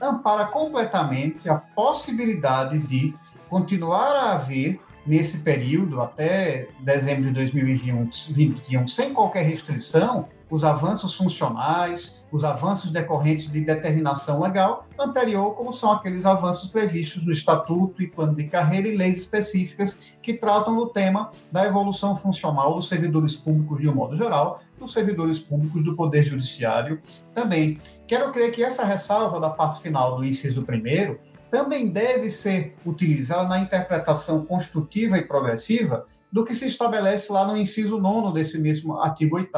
ampara 0.01 0.45
completamente 0.45 1.47
a 1.47 1.55
possibilidade 1.55 2.79
de 2.79 3.13
continuar 3.47 4.15
a 4.15 4.33
haver, 4.33 4.81
nesse 5.05 5.39
período, 5.39 6.01
até 6.01 6.67
dezembro 6.79 7.25
de 7.25 7.31
2021, 7.31 8.87
sem 8.87 9.13
qualquer 9.13 9.43
restrição, 9.43 10.29
os 10.53 10.63
avanços 10.63 11.15
funcionais, 11.15 12.23
os 12.31 12.43
avanços 12.43 12.91
decorrentes 12.91 13.51
de 13.51 13.61
determinação 13.61 14.39
legal 14.39 14.85
anterior, 14.99 15.55
como 15.55 15.73
são 15.73 15.91
aqueles 15.91 16.27
avanços 16.27 16.69
previstos 16.69 17.25
no 17.25 17.31
Estatuto 17.31 18.03
e 18.03 18.07
Plano 18.07 18.35
de 18.35 18.43
Carreira 18.43 18.87
e 18.87 18.95
leis 18.95 19.17
específicas 19.17 20.15
que 20.21 20.31
tratam 20.31 20.75
do 20.75 20.85
tema 20.85 21.31
da 21.51 21.65
evolução 21.65 22.15
funcional 22.15 22.75
dos 22.75 22.87
servidores 22.87 23.35
públicos 23.35 23.81
de 23.81 23.89
um 23.89 23.95
modo 23.95 24.15
geral, 24.15 24.61
dos 24.79 24.93
servidores 24.93 25.39
públicos 25.39 25.83
do 25.83 25.95
Poder 25.95 26.21
Judiciário 26.21 27.01
também. 27.33 27.79
Quero 28.05 28.31
crer 28.31 28.51
que 28.51 28.63
essa 28.63 28.85
ressalva 28.85 29.39
da 29.39 29.49
parte 29.49 29.81
final 29.81 30.17
do 30.17 30.23
inciso 30.23 30.61
primeiro 30.61 31.19
também 31.49 31.89
deve 31.89 32.29
ser 32.29 32.75
utilizada 32.85 33.49
na 33.49 33.59
interpretação 33.59 34.45
construtiva 34.45 35.17
e 35.17 35.23
progressiva 35.23 36.05
do 36.31 36.45
que 36.45 36.53
se 36.53 36.67
estabelece 36.67 37.31
lá 37.31 37.43
no 37.43 37.57
inciso 37.57 37.97
nono 37.97 38.31
desse 38.31 38.59
mesmo 38.59 38.99
artigo 38.99 39.35
8 39.35 39.51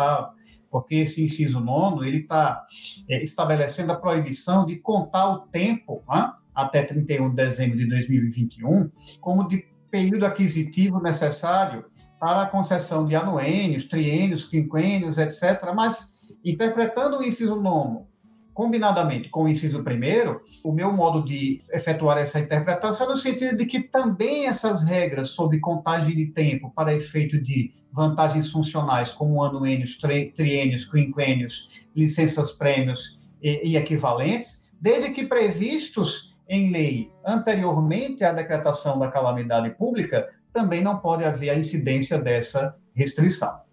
porque 0.76 0.96
esse 0.96 1.24
inciso 1.24 1.62
nono 1.62 2.04
ele 2.04 2.18
está 2.18 2.66
é, 3.08 3.24
estabelecendo 3.24 3.94
a 3.94 3.96
proibição 3.96 4.66
de 4.66 4.76
contar 4.76 5.30
o 5.30 5.40
tempo 5.48 6.04
né, 6.06 6.34
até 6.54 6.84
31 6.84 7.30
de 7.30 7.36
dezembro 7.38 7.78
de 7.78 7.88
2021 7.88 8.92
como 9.22 9.48
de 9.48 9.66
período 9.90 10.26
aquisitivo 10.26 11.02
necessário 11.02 11.86
para 12.20 12.42
a 12.42 12.50
concessão 12.50 13.06
de 13.06 13.16
anuênios, 13.16 13.86
triênios, 13.86 14.44
quinquênios, 14.44 15.18
etc. 15.18 15.72
Mas 15.74 16.20
interpretando 16.44 17.20
o 17.20 17.24
inciso 17.24 17.56
nono 17.56 18.10
combinadamente 18.56 19.28
com 19.28 19.44
o 19.44 19.50
inciso 19.50 19.84
primeiro, 19.84 20.42
o 20.64 20.72
meu 20.72 20.92
modo 20.94 21.26
de 21.26 21.60
efetuar 21.74 22.18
essa 22.18 22.40
interpretação 22.40 23.06
é 23.06 23.10
no 23.10 23.18
sentido 23.18 23.58
de 23.58 23.66
que 23.66 23.82
também 23.82 24.48
essas 24.48 24.82
regras 24.82 25.32
sobre 25.32 25.60
contagem 25.60 26.16
de 26.16 26.28
tempo 26.28 26.72
para 26.74 26.96
efeito 26.96 27.38
de 27.38 27.74
vantagens 27.92 28.50
funcionais, 28.50 29.12
como 29.12 29.44
anuênios, 29.44 29.98
triênios, 29.98 30.86
quinquênios, 30.86 31.86
licenças 31.94 32.54
prêmios 32.54 33.20
e, 33.44 33.72
e 33.72 33.78
equivalentes, 33.78 34.72
desde 34.80 35.12
que 35.12 35.28
previstos 35.28 36.34
em 36.48 36.72
lei 36.72 37.12
anteriormente 37.26 38.24
à 38.24 38.32
decretação 38.32 38.98
da 38.98 39.12
calamidade 39.12 39.70
pública, 39.72 40.30
também 40.54 40.82
não 40.82 41.00
pode 41.00 41.26
haver 41.26 41.50
a 41.50 41.60
incidência 41.60 42.18
dessa 42.18 42.74
restrição. 42.94 43.65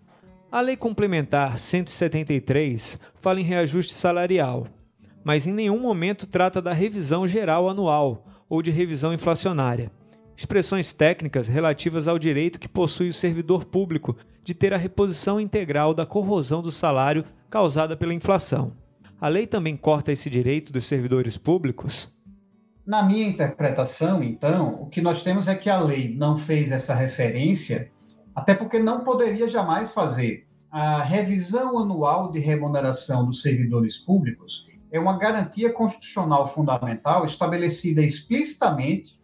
A 0.53 0.61
Lei 0.61 0.77
Complementar 0.77 1.59
173 1.59 2.99
fala 3.17 3.41
em 3.41 3.43
reajuste 3.43 3.95
salarial, 3.95 4.67
mas 5.25 5.47
em 5.47 5.53
nenhum 5.55 5.81
momento 5.81 6.27
trata 6.27 6.61
da 6.61 6.75
revisão 6.75 7.27
geral 7.27 7.71
anual 7.71 8.27
ou 8.51 8.61
de 8.61 8.71
revisão 8.71 9.15
inflacionária. 9.15 9.91
Expressões 10.37 10.93
técnicas 10.93 11.49
relativas 11.49 12.07
ao 12.07 12.19
direito 12.19 12.61
que 12.61 12.69
possui 12.69 13.09
o 13.09 13.15
servidor 13.15 13.65
público 13.65 14.15
de 14.45 14.53
ter 14.53 14.75
a 14.75 14.77
reposição 14.77 15.41
integral 15.41 15.95
da 15.95 16.05
corrosão 16.05 16.61
do 16.61 16.71
salário 16.71 17.25
causada 17.49 17.97
pela 17.97 18.13
inflação. 18.13 18.77
A 19.19 19.29
lei 19.29 19.47
também 19.47 19.75
corta 19.75 20.13
esse 20.13 20.29
direito 20.29 20.71
dos 20.71 20.85
servidores 20.85 21.39
públicos? 21.39 22.13
Na 22.85 23.03
minha 23.03 23.27
interpretação, 23.27 24.23
então, 24.23 24.83
o 24.83 24.87
que 24.91 25.01
nós 25.01 25.23
temos 25.23 25.49
é 25.49 25.55
que 25.55 25.71
a 25.71 25.81
lei 25.81 26.15
não 26.15 26.37
fez 26.37 26.71
essa 26.71 26.95
referência 26.95 27.91
até 28.35 28.55
porque 28.55 28.79
não 28.79 29.05
poderia 29.05 29.49
jamais 29.49 29.93
fazer. 29.93 30.47
A 30.71 31.03
revisão 31.03 31.79
anual 31.79 32.31
de 32.31 32.39
remuneração 32.39 33.27
dos 33.27 33.43
servidores 33.43 33.99
públicos 33.99 34.69
é 34.91 34.99
uma 34.99 35.19
garantia 35.19 35.73
constitucional 35.73 36.47
fundamental 36.47 37.25
estabelecida 37.25 38.03
explicitamente 38.03 39.21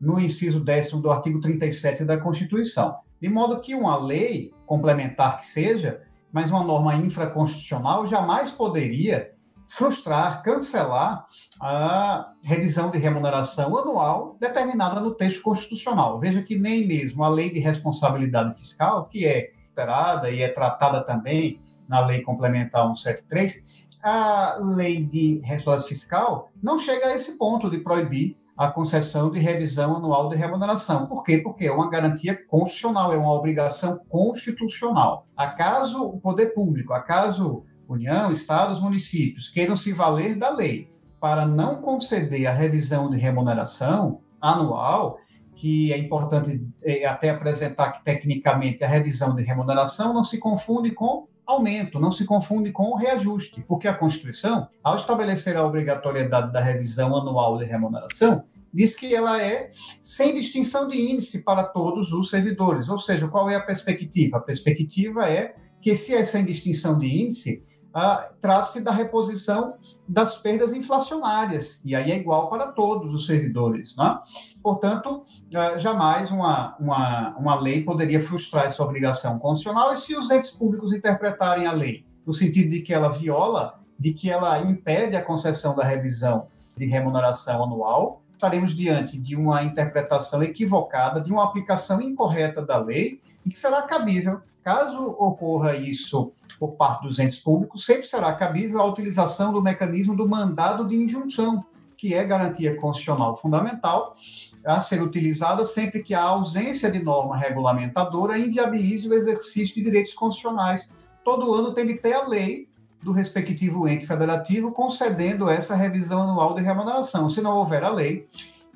no 0.00 0.18
inciso 0.18 0.60
décimo 0.60 1.00
do 1.00 1.10
artigo 1.10 1.40
37 1.40 2.04
da 2.04 2.18
Constituição. 2.18 2.96
De 3.20 3.28
modo 3.28 3.60
que 3.60 3.74
uma 3.74 3.96
lei 3.96 4.52
complementar 4.66 5.38
que 5.38 5.46
seja, 5.46 6.02
mas 6.32 6.50
uma 6.50 6.64
norma 6.64 6.96
infraconstitucional 6.96 8.06
jamais 8.06 8.50
poderia 8.50 9.31
frustrar, 9.72 10.42
cancelar 10.42 11.26
a 11.58 12.34
revisão 12.44 12.90
de 12.90 12.98
remuneração 12.98 13.74
anual 13.78 14.36
determinada 14.38 15.00
no 15.00 15.14
texto 15.14 15.40
constitucional. 15.40 16.20
Veja 16.20 16.42
que 16.42 16.58
nem 16.58 16.86
mesmo 16.86 17.24
a 17.24 17.28
lei 17.28 17.50
de 17.50 17.58
responsabilidade 17.58 18.54
fiscal, 18.54 19.06
que 19.06 19.24
é 19.26 19.50
alterada 19.70 20.30
e 20.30 20.42
é 20.42 20.48
tratada 20.48 21.02
também 21.02 21.58
na 21.88 22.04
lei 22.04 22.20
complementar 22.20 22.82
173, 22.82 23.86
a 24.02 24.58
lei 24.60 25.02
de 25.04 25.40
responsabilidade 25.42 25.88
fiscal 25.88 26.50
não 26.62 26.78
chega 26.78 27.06
a 27.06 27.14
esse 27.14 27.38
ponto 27.38 27.70
de 27.70 27.78
proibir 27.78 28.36
a 28.54 28.70
concessão 28.70 29.30
de 29.30 29.38
revisão 29.38 29.96
anual 29.96 30.28
de 30.28 30.36
remuneração. 30.36 31.06
Por 31.06 31.24
quê? 31.24 31.38
Porque 31.38 31.64
é 31.64 31.72
uma 31.72 31.88
garantia 31.88 32.38
constitucional, 32.46 33.10
é 33.10 33.16
uma 33.16 33.32
obrigação 33.32 33.98
constitucional. 34.06 35.26
Acaso 35.34 36.04
o 36.04 36.20
poder 36.20 36.52
público, 36.52 36.92
acaso 36.92 37.64
União, 37.92 38.32
Estados, 38.32 38.80
municípios 38.80 39.48
queiram 39.48 39.76
se 39.76 39.92
valer 39.92 40.36
da 40.36 40.50
lei 40.50 40.90
para 41.20 41.46
não 41.46 41.76
conceder 41.80 42.46
a 42.46 42.52
revisão 42.52 43.08
de 43.08 43.16
remuneração 43.16 44.20
anual, 44.40 45.18
que 45.54 45.92
é 45.92 45.98
importante 45.98 46.66
é, 46.82 47.06
até 47.06 47.30
apresentar 47.30 47.92
que 47.92 48.04
tecnicamente 48.04 48.82
a 48.82 48.88
revisão 48.88 49.36
de 49.36 49.42
remuneração 49.42 50.12
não 50.12 50.24
se 50.24 50.38
confunde 50.38 50.90
com 50.90 51.28
aumento, 51.46 52.00
não 52.00 52.10
se 52.10 52.24
confunde 52.24 52.72
com 52.72 52.96
reajuste, 52.96 53.64
porque 53.68 53.86
a 53.86 53.94
Constituição, 53.94 54.68
ao 54.82 54.96
estabelecer 54.96 55.56
a 55.56 55.64
obrigatoriedade 55.64 56.52
da 56.52 56.60
revisão 56.60 57.14
anual 57.16 57.58
de 57.58 57.64
remuneração, 57.64 58.44
diz 58.72 58.94
que 58.94 59.14
ela 59.14 59.40
é 59.40 59.70
sem 60.00 60.34
distinção 60.34 60.88
de 60.88 61.00
índice 61.00 61.44
para 61.44 61.64
todos 61.64 62.12
os 62.12 62.30
servidores. 62.30 62.88
Ou 62.88 62.98
seja, 62.98 63.28
qual 63.28 63.50
é 63.50 63.54
a 63.54 63.60
perspectiva? 63.60 64.38
A 64.38 64.40
perspectiva 64.40 65.28
é 65.28 65.54
que 65.80 65.94
se 65.94 66.14
é 66.14 66.22
sem 66.22 66.44
distinção 66.44 66.98
de 66.98 67.06
índice, 67.06 67.64
ah, 67.94 68.30
trata-se 68.40 68.80
da 68.80 68.90
reposição 68.90 69.74
das 70.08 70.36
perdas 70.36 70.72
inflacionárias, 70.72 71.80
e 71.84 71.94
aí 71.94 72.10
é 72.10 72.16
igual 72.16 72.48
para 72.48 72.68
todos 72.68 73.14
os 73.14 73.26
servidores. 73.26 73.94
Né? 73.96 74.18
Portanto, 74.62 75.24
ah, 75.54 75.78
jamais 75.78 76.30
uma, 76.30 76.76
uma, 76.78 77.36
uma 77.36 77.54
lei 77.60 77.82
poderia 77.82 78.20
frustrar 78.20 78.66
essa 78.66 78.82
obrigação 78.82 79.38
constitucional, 79.38 79.92
e 79.92 79.96
se 79.96 80.16
os 80.16 80.30
entes 80.30 80.50
públicos 80.50 80.92
interpretarem 80.92 81.66
a 81.66 81.72
lei 81.72 82.04
no 82.26 82.32
sentido 82.32 82.70
de 82.70 82.80
que 82.80 82.94
ela 82.94 83.08
viola, 83.08 83.80
de 83.98 84.12
que 84.12 84.30
ela 84.30 84.60
impede 84.60 85.16
a 85.16 85.22
concessão 85.22 85.74
da 85.74 85.84
revisão 85.84 86.46
de 86.76 86.86
remuneração 86.86 87.62
anual, 87.64 88.22
estaremos 88.32 88.74
diante 88.74 89.20
de 89.20 89.36
uma 89.36 89.62
interpretação 89.62 90.42
equivocada, 90.42 91.20
de 91.20 91.32
uma 91.32 91.44
aplicação 91.44 92.00
incorreta 92.00 92.60
da 92.60 92.76
lei, 92.76 93.20
e 93.44 93.50
que 93.50 93.58
será 93.58 93.82
cabível, 93.82 94.40
caso 94.62 95.02
ocorra 95.18 95.76
isso 95.76 96.32
por 96.58 96.72
parte 96.72 97.02
dos 97.02 97.18
entes 97.18 97.38
públicos, 97.38 97.84
sempre 97.84 98.06
será 98.06 98.32
cabível 98.34 98.80
a 98.80 98.84
utilização 98.86 99.52
do 99.52 99.60
mecanismo 99.60 100.16
do 100.16 100.28
mandado 100.28 100.86
de 100.86 100.96
injunção, 100.96 101.64
que 101.96 102.14
é 102.14 102.24
garantia 102.24 102.76
constitucional 102.76 103.36
fundamental, 103.36 104.16
a 104.64 104.80
ser 104.80 105.02
utilizada 105.02 105.64
sempre 105.64 106.02
que 106.02 106.14
a 106.14 106.22
ausência 106.22 106.90
de 106.90 107.02
norma 107.02 107.36
regulamentadora 107.36 108.38
inviabilize 108.38 109.08
o 109.08 109.14
exercício 109.14 109.74
de 109.74 109.82
direitos 109.82 110.14
constitucionais. 110.14 110.92
Todo 111.24 111.52
ano 111.52 111.72
tem 111.72 111.86
que 111.86 111.94
ter 111.94 112.12
a 112.12 112.26
lei 112.26 112.68
do 113.02 113.10
respectivo 113.10 113.88
ente 113.88 114.06
federativo 114.06 114.70
concedendo 114.70 115.50
essa 115.50 115.74
revisão 115.74 116.22
anual 116.22 116.54
de 116.54 116.62
remuneração. 116.62 117.28
Se 117.28 117.40
não 117.40 117.56
houver 117.56 117.82
a 117.82 117.90
lei, 117.90 118.28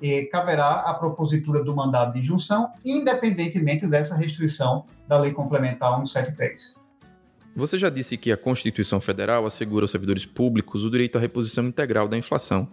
eh, 0.02 0.24
caberá 0.30 0.80
a 0.80 0.94
propositura 0.94 1.62
do 1.62 1.74
mandado 1.74 2.12
de 2.12 2.20
injunção, 2.20 2.70
independentemente 2.84 3.86
dessa 3.86 4.16
restrição 4.16 4.84
da 5.08 5.18
Lei 5.18 5.32
Complementar 5.32 5.94
173. 5.96 6.80
Você 7.54 7.78
já 7.78 7.88
disse 7.88 8.18
que 8.18 8.30
a 8.30 8.36
Constituição 8.36 9.00
Federal 9.00 9.46
assegura 9.46 9.84
aos 9.84 9.90
servidores 9.90 10.26
públicos 10.26 10.84
o 10.84 10.90
direito 10.90 11.16
à 11.16 11.20
reposição 11.20 11.64
integral 11.64 12.06
da 12.06 12.16
inflação. 12.16 12.68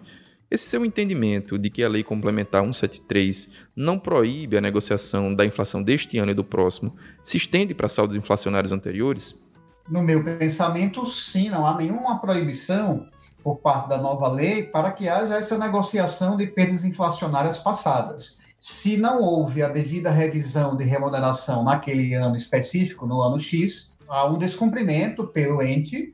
Esse 0.51 0.67
seu 0.67 0.85
entendimento 0.85 1.57
de 1.57 1.69
que 1.69 1.83
a 1.83 1.89
Lei 1.89 2.03
Complementar 2.03 2.61
173 2.61 3.53
não 3.75 3.97
proíbe 3.97 4.57
a 4.57 4.61
negociação 4.61 5.33
da 5.33 5.45
inflação 5.45 5.81
deste 5.81 6.17
ano 6.17 6.31
e 6.31 6.35
do 6.35 6.43
próximo 6.43 6.95
se 7.23 7.37
estende 7.37 7.73
para 7.73 7.87
saldos 7.87 8.15
inflacionários 8.15 8.73
anteriores? 8.73 9.49
No 9.89 10.03
meu 10.03 10.23
pensamento, 10.23 11.05
sim, 11.05 11.49
não 11.49 11.65
há 11.65 11.77
nenhuma 11.77 12.19
proibição 12.19 13.07
por 13.43 13.57
parte 13.57 13.89
da 13.89 13.97
nova 13.97 14.27
lei 14.29 14.63
para 14.63 14.91
que 14.91 15.09
haja 15.09 15.35
essa 15.35 15.57
negociação 15.57 16.37
de 16.37 16.47
perdas 16.47 16.85
inflacionárias 16.85 17.59
passadas. 17.59 18.39
Se 18.59 18.95
não 18.95 19.21
houve 19.21 19.61
a 19.61 19.67
devida 19.67 20.09
revisão 20.09 20.77
de 20.77 20.85
remuneração 20.85 21.63
naquele 21.63 22.13
ano 22.13 22.37
específico, 22.37 23.05
no 23.05 23.21
ano 23.21 23.37
X, 23.37 23.97
há 24.07 24.25
um 24.25 24.37
descumprimento 24.37 25.27
pelo 25.27 25.61
ente 25.61 26.13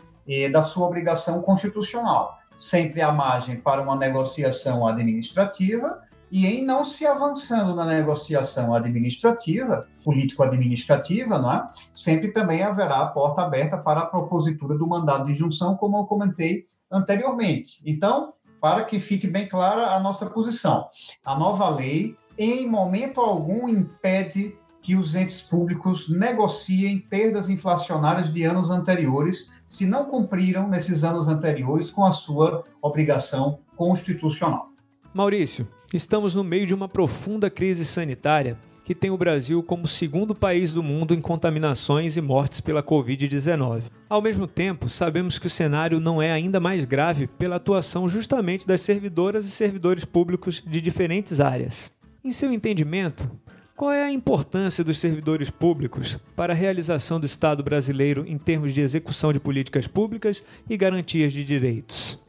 da 0.52 0.64
sua 0.64 0.88
obrigação 0.88 1.42
constitucional. 1.42 2.38
Sempre 2.58 3.02
há 3.02 3.12
margem 3.12 3.58
para 3.58 3.82
uma 3.82 3.96
negociação 3.96 4.88
administrativa 4.88 6.02
e 6.32 6.46
em 6.46 6.64
não 6.64 6.84
se 6.84 7.06
avançando 7.06 7.76
na 7.76 7.86
negociação 7.86 8.74
administrativa, 8.76 9.88
político-administrativa, 10.04 11.40
não 11.40 11.52
é? 11.52 11.70
sempre 11.94 12.32
também 12.32 12.64
haverá 12.64 13.02
a 13.02 13.08
porta 13.08 13.42
aberta 13.42 13.78
para 13.78 14.02
a 14.02 14.06
propositura 14.06 14.78
do 14.78 14.88
mandado 14.88 15.26
de 15.26 15.34
junção, 15.34 15.76
como 15.76 15.98
eu 15.98 16.06
comentei 16.06 16.68
anteriormente. 16.92 17.82
Então, 17.86 18.34
para 18.60 18.84
que 18.84 19.00
fique 19.00 19.28
bem 19.28 19.48
clara 19.48 19.96
a 19.96 20.00
nossa 20.00 20.26
posição, 20.26 20.88
a 21.24 21.38
nova 21.38 21.70
lei, 21.70 22.16
em 22.38 22.68
momento 22.68 23.22
algum, 23.22 23.68
impede 23.70 24.56
que 24.82 24.96
os 24.96 25.14
entes 25.14 25.42
públicos 25.42 26.10
negociem 26.10 27.00
perdas 27.00 27.50
inflacionárias 27.50 28.32
de 28.32 28.44
anos 28.44 28.70
anteriores, 28.70 29.62
se 29.68 29.86
não 29.86 30.06
cumpriram 30.06 30.68
nesses 30.68 31.04
anos 31.04 31.28
anteriores 31.28 31.92
com 31.92 32.06
a 32.06 32.12
sua 32.12 32.64
obrigação 32.82 33.60
constitucional. 33.76 34.70
Maurício, 35.14 35.68
estamos 35.94 36.34
no 36.34 36.44
meio 36.44 36.66
de 36.66 36.74
uma 36.74 36.88
profunda 36.88 37.50
crise 37.50 37.84
sanitária 37.86 38.58
que 38.90 38.96
tem 38.96 39.12
o 39.12 39.18
Brasil 39.18 39.62
como 39.62 39.88
segundo 39.88 40.34
país 40.34 40.74
do 40.74 40.82
mundo 40.82 41.14
em 41.14 41.22
contaminações 41.22 42.18
e 42.18 42.22
mortes 42.22 42.60
pela 42.60 42.82
Covid-19. 42.82 43.84
Ao 44.10 44.20
mesmo 44.20 44.48
tempo, 44.48 44.90
sabemos 44.90 45.38
que 45.38 45.46
o 45.46 45.50
cenário 45.50 46.00
não 46.00 46.20
é 46.20 46.32
ainda 46.32 46.60
mais 46.60 46.86
grave 46.86 47.28
pela 47.28 47.58
atuação 47.58 48.10
justamente 48.10 48.66
das 48.66 48.82
servidoras 48.82 49.46
e 49.46 49.52
servidores 49.52 50.06
públicos 50.06 50.64
de 50.66 50.82
diferentes 50.82 51.40
áreas. 51.40 51.92
Em 52.24 52.32
seu 52.32 52.52
entendimento, 52.52 53.30
qual 53.76 53.92
é 53.92 54.06
a 54.06 54.12
importância 54.12 54.84
dos 54.84 54.98
servidores 54.98 55.52
públicos 55.52 56.18
para 56.36 56.54
a 56.54 56.56
realização 56.56 57.20
do 57.20 57.28
Estado 57.28 57.62
brasileiro 57.62 58.26
em 58.28 58.40
termos 58.40 58.74
de 58.74 58.82
execução 58.82 59.32
de 59.32 59.40
políticas 59.40 59.86
públicas 59.86 60.44
e 60.68 60.76
garantias 60.76 61.32
de 61.32 61.44
direitos? 61.44 62.20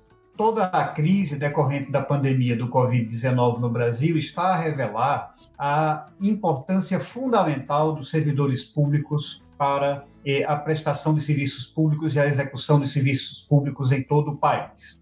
toda 0.40 0.64
a 0.64 0.88
crise 0.88 1.36
decorrente 1.36 1.90
da 1.90 2.00
pandemia 2.00 2.56
do 2.56 2.66
Covid-19 2.66 3.58
no 3.58 3.68
Brasil 3.68 4.16
está 4.16 4.54
a 4.54 4.56
revelar 4.56 5.29
a 5.62 6.06
importância 6.18 6.98
fundamental 6.98 7.92
dos 7.92 8.08
servidores 8.08 8.64
públicos 8.64 9.44
para 9.58 10.06
eh, 10.24 10.42
a 10.44 10.56
prestação 10.56 11.14
de 11.14 11.20
serviços 11.20 11.66
públicos 11.66 12.14
e 12.14 12.18
a 12.18 12.26
execução 12.26 12.80
de 12.80 12.88
serviços 12.88 13.42
públicos 13.42 13.92
em 13.92 14.02
todo 14.02 14.30
o 14.30 14.36
país, 14.38 14.98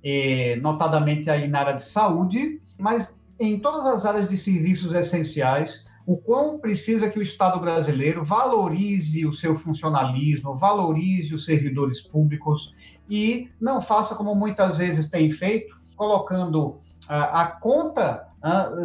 notadamente 0.61 1.31
aí 1.31 1.47
na 1.47 1.61
área 1.61 1.75
de 1.75 1.85
saúde, 1.85 2.61
mas 2.77 3.23
em 3.39 3.61
todas 3.61 3.87
as 3.87 4.05
áreas 4.05 4.29
de 4.29 4.37
serviços 4.37 4.93
essenciais 4.93 5.87
o 6.09 6.17
quão 6.17 6.59
precisa 6.59 7.11
que 7.11 7.19
o 7.19 7.23
Estado 7.23 7.61
brasileiro 7.61 8.25
valorize 8.25 9.27
o 9.27 9.33
seu 9.35 9.55
funcionalismo, 9.55 10.55
valorize 10.55 11.35
os 11.35 11.45
servidores 11.45 12.01
públicos 12.01 12.75
e 13.11 13.51
não 13.61 13.83
faça 13.83 14.15
como 14.15 14.35
muitas 14.35 14.79
vezes 14.79 15.11
tem 15.11 15.31
feito, 15.31 15.79
colocando 15.95 16.79
a, 17.07 17.43
a 17.43 17.47
conta 17.47 18.27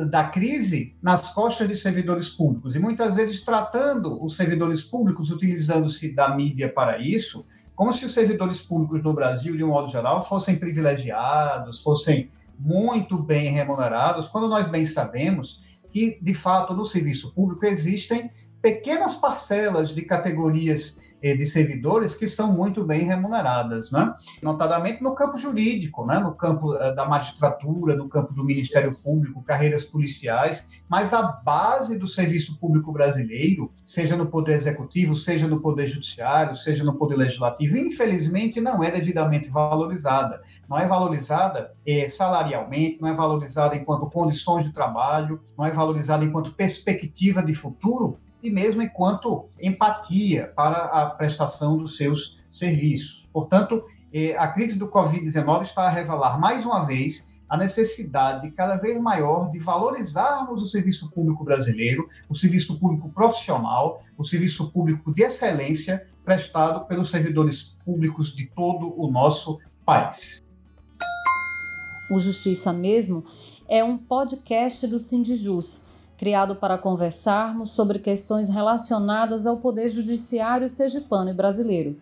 da 0.09 0.23
crise 0.25 0.95
nas 1.01 1.29
costas 1.29 1.67
de 1.67 1.75
servidores 1.75 2.29
públicos. 2.29 2.75
E 2.75 2.79
muitas 2.79 3.15
vezes 3.15 3.41
tratando 3.41 4.23
os 4.23 4.35
servidores 4.35 4.81
públicos, 4.81 5.29
utilizando-se 5.29 6.13
da 6.13 6.35
mídia 6.35 6.71
para 6.71 6.97
isso, 6.97 7.45
como 7.75 7.93
se 7.93 8.05
os 8.05 8.13
servidores 8.13 8.61
públicos 8.61 9.03
no 9.03 9.13
Brasil, 9.13 9.55
de 9.55 9.63
um 9.63 9.69
modo 9.69 9.89
geral, 9.89 10.23
fossem 10.23 10.55
privilegiados, 10.55 11.81
fossem 11.81 12.29
muito 12.57 13.17
bem 13.17 13.51
remunerados, 13.51 14.27
quando 14.27 14.47
nós 14.47 14.67
bem 14.67 14.85
sabemos 14.85 15.63
que, 15.91 16.17
de 16.21 16.33
fato, 16.33 16.73
no 16.73 16.85
serviço 16.85 17.33
público 17.33 17.65
existem 17.65 18.31
pequenas 18.61 19.15
parcelas 19.15 19.89
de 19.89 20.01
categorias 20.03 21.01
de 21.23 21.45
servidores 21.45 22.13
que 22.13 22.27
são 22.27 22.51
muito 22.51 22.83
bem 22.83 23.05
remuneradas, 23.05 23.89
né? 23.91 24.13
notadamente 24.41 25.01
no 25.01 25.15
campo 25.15 25.37
jurídico, 25.37 26.05
né? 26.05 26.19
no 26.19 26.35
campo 26.35 26.75
eh, 26.75 26.93
da 26.93 27.05
magistratura, 27.05 27.95
no 27.95 28.09
campo 28.09 28.33
do 28.33 28.43
Ministério 28.43 28.93
Público, 29.01 29.41
carreiras 29.41 29.85
policiais, 29.85 30.83
mas 30.89 31.13
a 31.13 31.21
base 31.21 31.97
do 31.97 32.07
serviço 32.07 32.59
público 32.59 32.91
brasileiro, 32.91 33.71
seja 33.85 34.17
no 34.17 34.25
Poder 34.25 34.53
Executivo, 34.53 35.15
seja 35.15 35.47
no 35.47 35.61
Poder 35.61 35.87
Judiciário, 35.87 36.57
seja 36.57 36.83
no 36.83 36.95
Poder 36.95 37.15
Legislativo, 37.15 37.77
infelizmente 37.77 38.59
não 38.59 38.83
é 38.83 38.91
devidamente 38.91 39.49
valorizada. 39.49 40.41
Não 40.69 40.77
é 40.77 40.85
valorizada 40.85 41.71
eh, 41.87 42.09
salarialmente, 42.09 43.01
não 43.01 43.07
é 43.07 43.13
valorizada 43.13 43.77
enquanto 43.77 44.09
condições 44.09 44.65
de 44.65 44.73
trabalho, 44.73 45.39
não 45.57 45.65
é 45.65 45.71
valorizada 45.71 46.25
enquanto 46.25 46.53
perspectiva 46.53 47.41
de 47.41 47.53
futuro, 47.53 48.19
e 48.43 48.51
mesmo 48.51 48.81
enquanto 48.81 49.47
empatia 49.61 50.51
para 50.55 50.83
a 50.83 51.09
prestação 51.09 51.77
dos 51.77 51.95
seus 51.95 52.43
serviços. 52.49 53.27
Portanto, 53.31 53.83
eh, 54.13 54.35
a 54.37 54.49
crise 54.49 54.77
do 54.77 54.89
Covid-19 54.89 55.61
está 55.61 55.83
a 55.83 55.89
revelar 55.89 56.37
mais 56.37 56.65
uma 56.65 56.85
vez 56.85 57.31
a 57.49 57.57
necessidade 57.57 58.51
cada 58.51 58.75
vez 58.75 58.99
maior 58.99 59.49
de 59.49 59.59
valorizarmos 59.59 60.61
o 60.61 60.65
serviço 60.65 61.09
público 61.11 61.43
brasileiro, 61.43 62.09
o 62.27 62.35
serviço 62.35 62.79
público 62.79 63.09
profissional, 63.09 64.03
o 64.17 64.23
serviço 64.23 64.71
público 64.71 65.13
de 65.13 65.23
excelência 65.23 66.05
prestado 66.25 66.85
pelos 66.85 67.09
servidores 67.09 67.77
públicos 67.85 68.35
de 68.35 68.45
todo 68.47 68.93
o 68.99 69.09
nosso 69.09 69.59
país. 69.85 70.43
O 72.09 72.19
Justiça 72.19 72.73
Mesmo 72.73 73.23
é 73.69 73.83
um 73.83 73.97
podcast 73.97 74.85
do 74.87 74.99
Sindijus 74.99 75.92
criado 76.23 76.55
para 76.55 76.77
conversarmos 76.77 77.71
sobre 77.71 77.99
questões 77.99 78.47
relacionadas 78.47 79.45
ao 79.45 79.57
Poder 79.57 79.89
Judiciário 79.89 80.69
sergipano 80.69 81.31
e 81.31 81.33
brasileiro. 81.33 81.97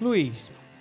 Luiz, 0.02 0.34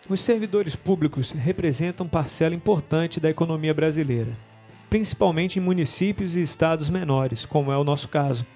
os 0.09 0.23
servidores 0.23 0.75
públicos 0.75 1.31
representam 1.31 2.09
parcela 2.09 2.55
importante 2.55 3.21
da 3.21 3.29
economia 3.29 3.75
brasileira 3.75 4.45
principalmente 4.88 5.59
em 5.59 5.62
municípios 5.62 6.37
e 6.37 6.42
estados 6.42 6.88
menores, 6.90 7.44
como 7.44 7.72
é 7.72 7.77
o 7.77 7.85
nosso 7.85 8.09
caso. 8.09 8.46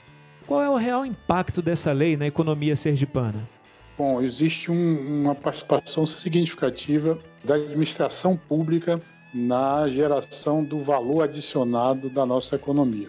Qual 0.46 0.62
é 0.62 0.68
o 0.68 0.76
real 0.76 1.06
impacto 1.06 1.62
dessa 1.62 1.92
lei 1.92 2.16
na 2.16 2.26
economia 2.26 2.74
sergipana? 2.74 3.48
Bom, 3.96 4.20
existe 4.20 4.70
um, 4.70 5.22
uma 5.22 5.34
participação 5.34 6.06
significativa 6.06 7.18
da 7.44 7.54
administração 7.54 8.36
pública 8.36 9.00
na 9.34 9.88
geração 9.88 10.64
do 10.64 10.78
valor 10.78 11.22
adicionado 11.22 12.10
da 12.10 12.26
nossa 12.26 12.56
economia. 12.56 13.08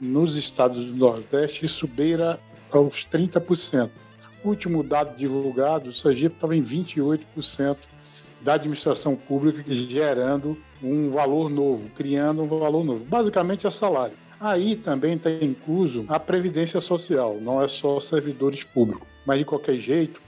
Nos 0.00 0.34
estados 0.36 0.84
do 0.84 0.96
Nordeste, 0.96 1.64
isso 1.64 1.86
beira 1.86 2.40
aos 2.72 3.06
30%. 3.06 3.90
O 4.42 4.48
último 4.48 4.82
dado 4.82 5.16
divulgado, 5.16 5.90
o 5.90 5.92
Sergipe 5.92 6.34
estava 6.34 6.56
em 6.56 6.62
28% 6.62 7.76
da 8.42 8.54
administração 8.54 9.14
pública 9.16 9.62
gerando 9.66 10.56
um 10.82 11.10
valor 11.10 11.50
novo, 11.50 11.90
criando 11.94 12.42
um 12.42 12.46
valor 12.46 12.84
novo. 12.84 13.04
Basicamente 13.04 13.66
é 13.66 13.70
salário. 13.70 14.16
Aí 14.40 14.74
também 14.76 15.16
está 15.16 15.30
incluso 15.30 16.06
a 16.08 16.18
previdência 16.18 16.80
social, 16.80 17.36
não 17.40 17.62
é 17.62 17.68
só 17.68 18.00
servidores 18.00 18.64
públicos. 18.64 19.06
Mas 19.26 19.38
de 19.38 19.44
qualquer 19.44 19.76
jeito, 19.76 20.20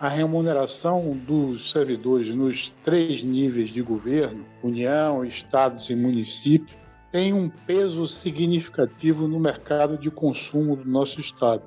a 0.00 0.08
remuneração 0.08 1.16
dos 1.26 1.70
servidores 1.70 2.34
nos 2.34 2.72
três 2.82 3.22
níveis 3.22 3.70
de 3.70 3.80
governo, 3.80 4.44
União, 4.62 5.24
Estados 5.24 5.88
e 5.88 5.94
municípios, 5.94 6.76
tem 7.12 7.32
um 7.32 7.48
peso 7.48 8.06
significativo 8.06 9.28
no 9.28 9.38
mercado 9.38 9.98
de 9.98 10.10
consumo 10.10 10.74
do 10.74 10.88
nosso 10.88 11.20
Estado. 11.20 11.62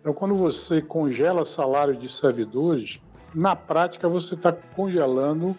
Então, 0.00 0.12
quando 0.12 0.34
você 0.34 0.80
congela 0.80 1.44
salário 1.44 1.96
de 1.96 2.08
servidores, 2.08 3.00
na 3.34 3.54
prática 3.54 4.08
você 4.08 4.34
está 4.34 4.52
congelando 4.52 5.56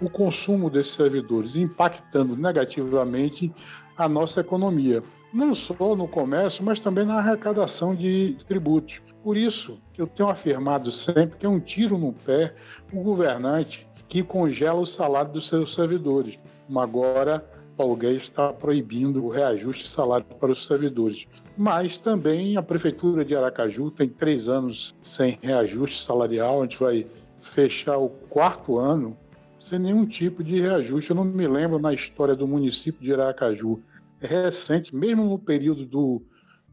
o 0.00 0.10
consumo 0.10 0.68
desses 0.68 0.92
servidores, 0.92 1.56
impactando 1.56 2.36
negativamente 2.36 3.52
a 3.96 4.08
nossa 4.08 4.40
economia, 4.40 5.02
não 5.32 5.54
só 5.54 5.96
no 5.96 6.06
comércio, 6.06 6.64
mas 6.64 6.80
também 6.80 7.04
na 7.04 7.18
arrecadação 7.18 7.94
de 7.94 8.36
tributos. 8.46 9.00
Por 9.22 9.36
isso 9.36 9.80
eu 9.96 10.06
tenho 10.06 10.28
afirmado 10.28 10.90
sempre 10.90 11.38
que 11.38 11.46
é 11.46 11.48
um 11.48 11.58
tiro 11.58 11.98
no 11.98 12.12
pé 12.12 12.54
o 12.92 13.02
governante 13.02 13.86
que 14.08 14.22
congela 14.22 14.80
o 14.80 14.86
salário 14.86 15.32
dos 15.32 15.48
seus 15.48 15.74
servidores. 15.74 16.38
Agora 16.74 17.44
Paulo 17.76 17.96
Guedes 17.96 18.22
está 18.22 18.52
proibindo 18.52 19.24
o 19.24 19.28
reajuste 19.28 19.84
de 19.84 19.90
salário 19.90 20.26
para 20.40 20.50
os 20.50 20.66
servidores. 20.66 21.26
Mas 21.56 21.98
também 21.98 22.56
a 22.56 22.62
Prefeitura 22.62 23.24
de 23.24 23.34
Aracaju 23.34 23.90
tem 23.90 24.08
três 24.08 24.48
anos 24.48 24.94
sem 25.02 25.38
reajuste 25.42 26.02
salarial, 26.02 26.60
a 26.60 26.64
gente 26.64 26.78
vai 26.78 27.06
fechar 27.40 27.98
o 27.98 28.08
quarto 28.08 28.78
ano 28.78 29.16
sem 29.58 29.78
nenhum 29.78 30.06
tipo 30.06 30.42
de 30.42 30.60
reajuste. 30.60 31.10
Eu 31.10 31.16
não 31.16 31.24
me 31.24 31.46
lembro 31.46 31.78
na 31.78 31.92
história 31.92 32.34
do 32.34 32.46
município 32.46 33.02
de 33.02 33.12
Aracaju, 33.12 33.80
é 34.20 34.26
recente, 34.26 34.94
mesmo 34.94 35.24
no 35.24 35.38
período 35.38 35.84
do 35.84 36.22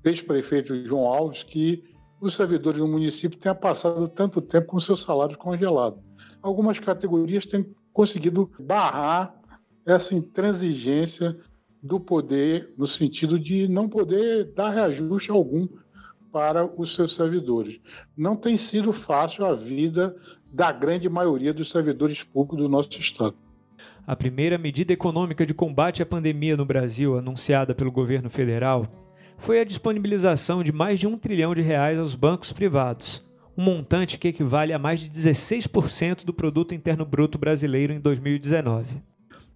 ex-prefeito 0.03 0.85
João 0.85 1.05
Alves, 1.07 1.43
que 1.43 1.83
os 2.19 2.35
servidores 2.35 2.79
do 2.79 2.87
município 2.87 3.37
tenham 3.37 3.55
passado 3.55 4.07
tanto 4.07 4.41
tempo 4.41 4.67
com 4.67 4.79
seus 4.79 5.01
salários 5.01 5.37
congelados. 5.37 5.99
Algumas 6.41 6.79
categorias 6.79 7.45
têm 7.45 7.65
conseguido 7.91 8.49
barrar 8.59 9.35
essa 9.85 10.15
intransigência 10.15 11.37
do 11.81 11.99
poder, 11.99 12.73
no 12.77 12.87
sentido 12.87 13.37
de 13.37 13.67
não 13.67 13.89
poder 13.89 14.45
dar 14.53 14.69
reajuste 14.69 15.31
algum 15.31 15.67
para 16.31 16.65
os 16.65 16.95
seus 16.95 17.15
servidores. 17.15 17.79
Não 18.17 18.35
tem 18.35 18.57
sido 18.57 18.91
fácil 18.91 19.45
a 19.45 19.53
vida 19.53 20.15
da 20.51 20.71
grande 20.71 21.09
maioria 21.09 21.53
dos 21.53 21.69
servidores 21.69 22.23
públicos 22.23 22.57
do 22.57 22.69
nosso 22.69 22.97
Estado. 22.99 23.35
A 24.07 24.15
primeira 24.15 24.57
medida 24.57 24.93
econômica 24.93 25.45
de 25.45 25.53
combate 25.53 26.01
à 26.01 26.05
pandemia 26.05 26.57
no 26.57 26.65
Brasil, 26.65 27.17
anunciada 27.17 27.75
pelo 27.75 27.91
governo 27.91 28.29
federal, 28.29 28.87
foi 29.37 29.59
a 29.59 29.63
disponibilização 29.63 30.63
de 30.63 30.71
mais 30.71 30.99
de 30.99 31.07
um 31.07 31.17
trilhão 31.17 31.53
de 31.53 31.61
reais 31.61 31.99
aos 31.99 32.15
bancos 32.15 32.53
privados, 32.53 33.29
um 33.57 33.63
montante 33.63 34.17
que 34.17 34.29
equivale 34.29 34.73
a 34.73 34.79
mais 34.79 34.99
de 35.01 35.09
16% 35.09 36.23
do 36.23 36.33
produto 36.33 36.73
interno 36.73 37.05
bruto 37.05 37.37
brasileiro 37.37 37.93
em 37.93 37.99
2019. 37.99 38.85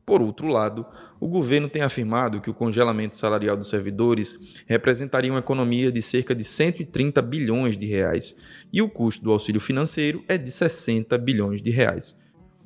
Por 0.07 0.21
outro 0.21 0.47
lado, 0.47 0.85
o 1.19 1.27
governo 1.27 1.67
tem 1.67 1.81
afirmado 1.81 2.39
que 2.39 2.49
o 2.49 2.53
congelamento 2.53 3.17
salarial 3.17 3.57
dos 3.57 3.67
servidores 3.67 4.63
representaria 4.65 5.29
uma 5.29 5.41
economia 5.41 5.91
de 5.91 6.01
cerca 6.01 6.33
de 6.33 6.45
130 6.45 7.21
bilhões 7.21 7.77
de 7.77 7.85
reais 7.85 8.41
e 8.71 8.81
o 8.81 8.89
custo 8.89 9.21
do 9.21 9.33
auxílio 9.33 9.59
financeiro 9.59 10.23
é 10.25 10.37
de 10.37 10.49
60 10.49 11.17
bilhões 11.17 11.61
de 11.61 11.71
reais. 11.71 12.17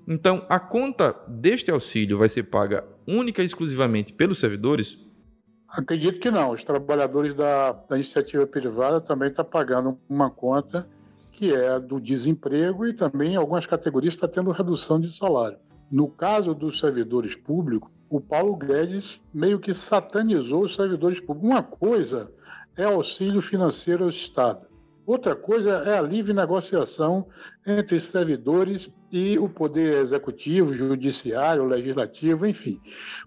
Então, 0.08 0.45
a 0.47 0.60
conta 0.60 1.15
deste 1.27 1.71
auxílio 1.71 2.19
vai 2.19 2.30
ser 2.30 2.43
paga 2.43 2.86
única 3.08 3.41
e 3.41 3.45
exclusivamente 3.45 4.13
pelos 4.13 4.38
servidores? 4.38 4.99
Acredito 5.67 6.19
que 6.19 6.30
não. 6.30 6.51
Os 6.51 6.63
trabalhadores 6.63 7.34
da, 7.34 7.71
da 7.71 7.95
iniciativa 7.95 8.45
privada 8.45 9.01
também 9.01 9.30
estão 9.30 9.45
pagando 9.45 9.97
uma 10.08 10.30
conta 10.30 10.88
que 11.32 11.51
é 11.51 11.80
do 11.80 11.99
desemprego 11.99 12.86
e 12.86 12.93
também 12.93 13.36
algumas 13.36 13.65
categorias 13.65 14.13
está 14.13 14.27
tendo 14.27 14.51
redução 14.51 15.01
de 15.01 15.12
salário. 15.12 15.58
No 15.91 16.08
caso 16.08 16.54
dos 16.56 16.80
servidores 16.80 17.36
públicos, 17.36 17.91
o 18.10 18.21
Paulo 18.21 18.56
Guedes 18.56 19.21
meio 19.34 19.60
que 19.60 19.73
satanizou 19.73 20.63
os 20.63 20.75
servidores 20.75 21.19
públicos. 21.19 21.49
Uma 21.49 21.63
coisa 21.63 22.32
é 22.77 22.86
auxílio 22.86 23.41
financeiro 23.41 24.06
ao 24.06 24.10
Estado. 24.10 24.65
Outra 25.06 25.36
coisa 25.36 25.71
é 25.86 25.97
a 25.97 26.01
livre 26.01 26.34
negociação 26.34 27.27
entre 27.65 27.99
servidores 27.99 28.89
e 29.12 29.38
o 29.38 29.49
poder 29.49 29.99
executivo, 29.99 30.73
judiciário, 30.73 31.65
legislativo, 31.65 32.45
enfim. 32.45 32.80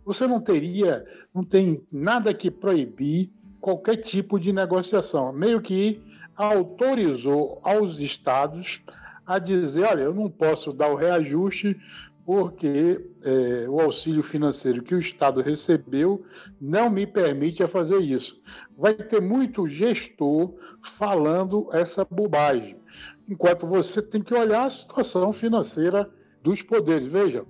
Você 0.04 0.26
não 0.26 0.40
teria, 0.40 1.04
não 1.34 1.42
tem 1.42 1.84
nada 1.92 2.32
que 2.32 2.50
proibir 2.50 3.30
qualquer 3.60 3.96
tipo 3.96 4.38
de 4.38 4.52
negociação. 4.52 5.32
Meio 5.32 5.60
que 5.60 6.00
autorizou 6.36 7.60
aos 7.62 8.00
estados 8.00 8.80
a 9.26 9.38
dizer, 9.38 9.84
olha, 9.84 10.02
eu 10.02 10.14
não 10.14 10.30
posso 10.30 10.72
dar 10.72 10.88
o 10.88 10.94
reajuste 10.94 11.76
porque 12.24 13.04
é, 13.22 13.68
o 13.68 13.80
auxílio 13.80 14.22
financeiro 14.22 14.82
que 14.82 14.94
o 14.94 14.98
Estado 14.98 15.42
recebeu 15.42 16.24
não 16.60 16.88
me 16.88 17.06
permite 17.06 17.66
fazer 17.66 17.98
isso. 17.98 18.40
Vai 18.76 18.94
ter 18.94 19.20
muito 19.20 19.68
gestor 19.68 20.54
falando 20.82 21.68
essa 21.72 22.04
bobagem, 22.04 22.80
enquanto 23.28 23.66
você 23.66 24.00
tem 24.00 24.22
que 24.22 24.34
olhar 24.34 24.64
a 24.64 24.70
situação 24.70 25.32
financeira 25.32 26.10
dos 26.42 26.62
poderes. 26.62 27.08
Veja, 27.08 27.44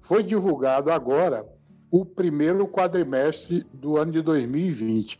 foi 0.00 0.22
divulgado 0.22 0.90
agora 0.90 1.44
o 1.90 2.04
primeiro 2.04 2.66
quadrimestre 2.68 3.66
do 3.72 3.96
ano 3.96 4.12
de 4.12 4.22
2020. 4.22 5.18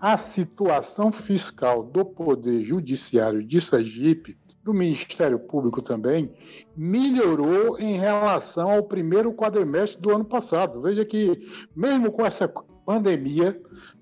A 0.00 0.16
situação 0.16 1.12
fiscal 1.12 1.82
do 1.82 2.04
Poder 2.04 2.64
Judiciário 2.64 3.42
de 3.42 3.60
Sergipe 3.60 4.38
do 4.62 4.74
Ministério 4.74 5.38
Público 5.38 5.80
também 5.80 6.34
melhorou 6.76 7.78
em 7.78 7.98
relação 7.98 8.70
ao 8.70 8.82
primeiro 8.82 9.32
quadrimestre 9.32 10.02
do 10.02 10.14
ano 10.14 10.24
passado. 10.24 10.82
Veja 10.82 11.04
que, 11.04 11.40
mesmo 11.74 12.12
com 12.12 12.26
essa 12.26 12.46
pandemia, 12.84 13.58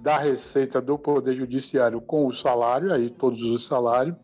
da 0.00 0.18
receita 0.18 0.80
do 0.80 0.98
Poder 0.98 1.36
Judiciário 1.36 2.00
com 2.00 2.26
o 2.26 2.32
salário, 2.32 2.92
aí 2.92 3.10
todos 3.10 3.42
os 3.42 3.66
salários, 3.66 4.16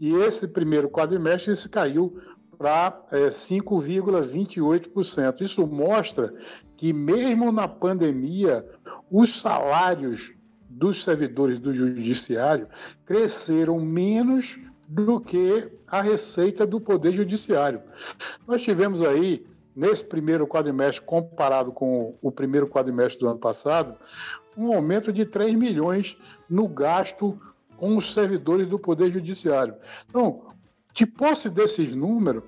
e 0.00 0.14
esse 0.14 0.48
primeiro 0.48 0.88
quadrimestre 0.88 1.52
isso 1.52 1.68
caiu 1.68 2.18
para 2.60 3.02
é, 3.10 3.26
5,28%. 3.28 5.40
Isso 5.40 5.66
mostra 5.66 6.32
que, 6.76 6.92
mesmo 6.92 7.50
na 7.50 7.66
pandemia, 7.66 8.68
os 9.10 9.40
salários 9.40 10.34
dos 10.68 11.02
servidores 11.02 11.58
do 11.58 11.72
judiciário 11.72 12.68
cresceram 13.06 13.80
menos 13.80 14.60
do 14.86 15.18
que 15.18 15.72
a 15.86 16.02
receita 16.02 16.66
do 16.66 16.78
Poder 16.78 17.14
Judiciário. 17.14 17.80
Nós 18.46 18.60
tivemos 18.60 19.00
aí, 19.00 19.46
nesse 19.74 20.04
primeiro 20.04 20.46
quadrimestre, 20.46 21.06
comparado 21.06 21.72
com 21.72 22.14
o 22.20 22.30
primeiro 22.30 22.68
quadrimestre 22.68 23.20
do 23.20 23.28
ano 23.28 23.38
passado, 23.38 23.96
um 24.54 24.74
aumento 24.74 25.10
de 25.10 25.24
3 25.24 25.54
milhões 25.54 26.14
no 26.46 26.68
gasto 26.68 27.40
com 27.78 27.96
os 27.96 28.12
servidores 28.12 28.66
do 28.66 28.78
Poder 28.78 29.10
Judiciário. 29.10 29.76
Então, 30.10 30.50
de 30.92 31.06
posse 31.06 31.48
desses 31.48 31.94
números, 31.94 32.44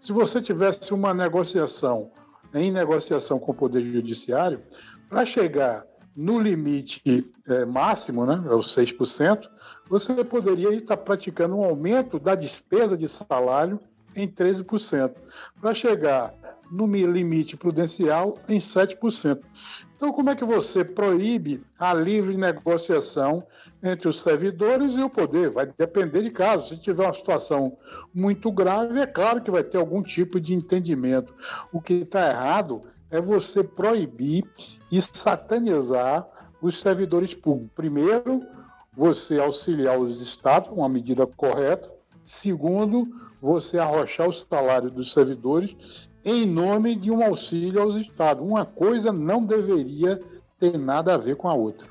se 0.00 0.12
você 0.12 0.40
tivesse 0.40 0.92
uma 0.92 1.12
negociação, 1.12 2.10
em 2.54 2.70
negociação 2.70 3.38
com 3.38 3.52
o 3.52 3.54
Poder 3.54 3.82
Judiciário, 3.92 4.62
para 5.08 5.24
chegar 5.24 5.84
no 6.14 6.38
limite 6.38 7.02
é, 7.46 7.64
máximo, 7.64 8.26
né, 8.26 8.42
é 8.46 8.54
os 8.54 8.74
6%, 8.74 9.48
você 9.88 10.24
poderia 10.24 10.74
estar 10.74 10.96
praticando 10.96 11.56
um 11.56 11.64
aumento 11.64 12.18
da 12.18 12.34
despesa 12.34 12.96
de 12.96 13.08
salário 13.08 13.80
em 14.14 14.28
13%, 14.28 15.14
para 15.60 15.72
chegar 15.72 16.34
no 16.70 16.86
limite 16.86 17.56
prudencial 17.56 18.38
em 18.48 18.58
7%. 18.58 19.40
Então, 19.96 20.12
como 20.12 20.30
é 20.30 20.36
que 20.36 20.44
você 20.44 20.84
proíbe 20.84 21.62
a 21.78 21.92
livre 21.94 22.36
negociação 22.36 23.46
entre 23.82 24.08
os 24.08 24.20
servidores 24.20 24.94
e 24.94 25.02
o 25.02 25.10
poder. 25.10 25.50
Vai 25.50 25.72
depender 25.76 26.22
de 26.22 26.30
caso. 26.30 26.68
Se 26.68 26.80
tiver 26.80 27.04
uma 27.04 27.12
situação 27.12 27.76
muito 28.14 28.50
grave, 28.52 29.00
é 29.00 29.06
claro 29.06 29.42
que 29.42 29.50
vai 29.50 29.64
ter 29.64 29.78
algum 29.78 30.02
tipo 30.02 30.40
de 30.40 30.54
entendimento. 30.54 31.34
O 31.72 31.80
que 31.80 31.94
está 31.94 32.30
errado 32.30 32.82
é 33.10 33.20
você 33.20 33.62
proibir 33.62 34.44
e 34.90 35.00
satanizar 35.02 36.26
os 36.60 36.80
servidores 36.80 37.34
públicos. 37.34 37.72
Primeiro, 37.74 38.42
você 38.96 39.38
auxiliar 39.38 39.98
os 39.98 40.20
estados, 40.20 40.70
uma 40.70 40.88
medida 40.88 41.26
correta. 41.26 41.90
Segundo, 42.24 43.08
você 43.40 43.78
arrochar 43.78 44.28
o 44.28 44.32
salário 44.32 44.90
dos 44.90 45.12
servidores 45.12 46.08
em 46.24 46.46
nome 46.46 46.94
de 46.94 47.10
um 47.10 47.22
auxílio 47.24 47.82
aos 47.82 47.96
estados. 47.96 48.46
Uma 48.46 48.64
coisa 48.64 49.12
não 49.12 49.44
deveria 49.44 50.20
ter 50.58 50.78
nada 50.78 51.14
a 51.14 51.18
ver 51.18 51.36
com 51.36 51.48
a 51.48 51.54
outra. 51.54 51.88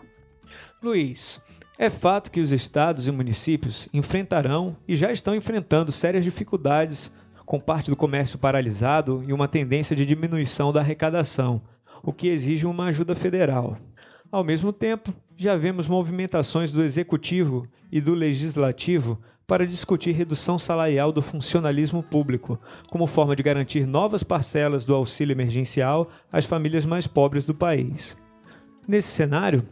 Luiz, 0.82 1.44
é 1.82 1.90
fato 1.90 2.30
que 2.30 2.40
os 2.40 2.52
estados 2.52 3.08
e 3.08 3.12
municípios 3.12 3.90
enfrentarão 3.92 4.78
e 4.88 4.96
já 4.96 5.12
estão 5.12 5.34
enfrentando 5.34 5.92
sérias 5.92 6.24
dificuldades 6.24 7.12
com 7.44 7.60
parte 7.60 7.90
do 7.90 7.96
comércio 7.96 8.38
paralisado 8.38 9.24
e 9.28 9.34
uma 9.34 9.48
tendência 9.48 9.96
de 9.96 10.06
diminuição 10.06 10.72
da 10.72 10.80
arrecadação, 10.80 11.60
o 12.04 12.14
que 12.14 12.28
exige 12.28 12.68
uma 12.68 12.86
ajuda 12.86 13.16
federal. 13.16 13.80
Ao 14.32 14.44
mesmo 14.44 14.72
tempo, 14.72 15.12
já 15.36 15.56
vemos 15.56 15.88
movimentações 15.88 16.72
do 16.72 16.84
executivo 16.84 17.66
e 17.92 18.00
do 18.00 18.14
legislativo 18.14 19.20
para 19.48 19.66
discutir 19.66 20.12
redução 20.12 20.60
salarial 20.60 21.12
do 21.12 21.24
funcionalismo 21.24 22.04
público, 22.04 22.60
como 22.92 23.08
forma 23.08 23.36
de 23.36 23.42
garantir 23.42 23.88
novas 23.88 24.22
parcelas 24.22 24.86
do 24.86 24.94
auxílio 24.94 25.34
emergencial 25.34 26.12
às 26.32 26.46
famílias 26.46 26.86
mais 26.86 27.08
pobres 27.08 27.48
do 27.48 27.56
país. 27.56 28.16
Nesse 28.88 29.08
cenário, 29.08 29.66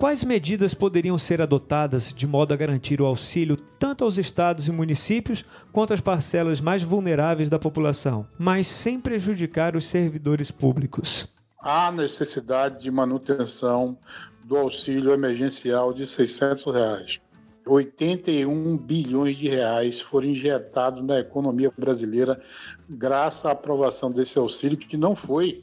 quais 0.00 0.24
medidas 0.24 0.72
poderiam 0.72 1.18
ser 1.18 1.42
adotadas 1.42 2.10
de 2.10 2.26
modo 2.26 2.54
a 2.54 2.56
garantir 2.56 3.02
o 3.02 3.04
auxílio 3.04 3.58
tanto 3.78 4.02
aos 4.02 4.16
estados 4.16 4.66
e 4.66 4.72
municípios 4.72 5.44
quanto 5.70 5.92
às 5.92 6.00
parcelas 6.00 6.58
mais 6.58 6.82
vulneráveis 6.82 7.50
da 7.50 7.58
população, 7.58 8.26
mas 8.38 8.66
sem 8.66 8.98
prejudicar 8.98 9.76
os 9.76 9.84
servidores 9.84 10.50
públicos? 10.50 11.28
Há 11.60 11.92
necessidade 11.92 12.80
de 12.80 12.90
manutenção 12.90 13.98
do 14.42 14.56
auxílio 14.56 15.12
emergencial 15.12 15.92
de 15.92 16.06
600 16.06 16.74
reais. 16.74 17.20
81 17.66 18.78
bilhões 18.78 19.36
de 19.36 19.50
reais 19.50 20.00
foram 20.00 20.28
injetados 20.28 21.02
na 21.02 21.20
economia 21.20 21.70
brasileira 21.76 22.40
graças 22.88 23.44
à 23.44 23.50
aprovação 23.50 24.10
desse 24.10 24.38
auxílio, 24.38 24.78
que 24.78 24.96
não 24.96 25.14
foi 25.14 25.62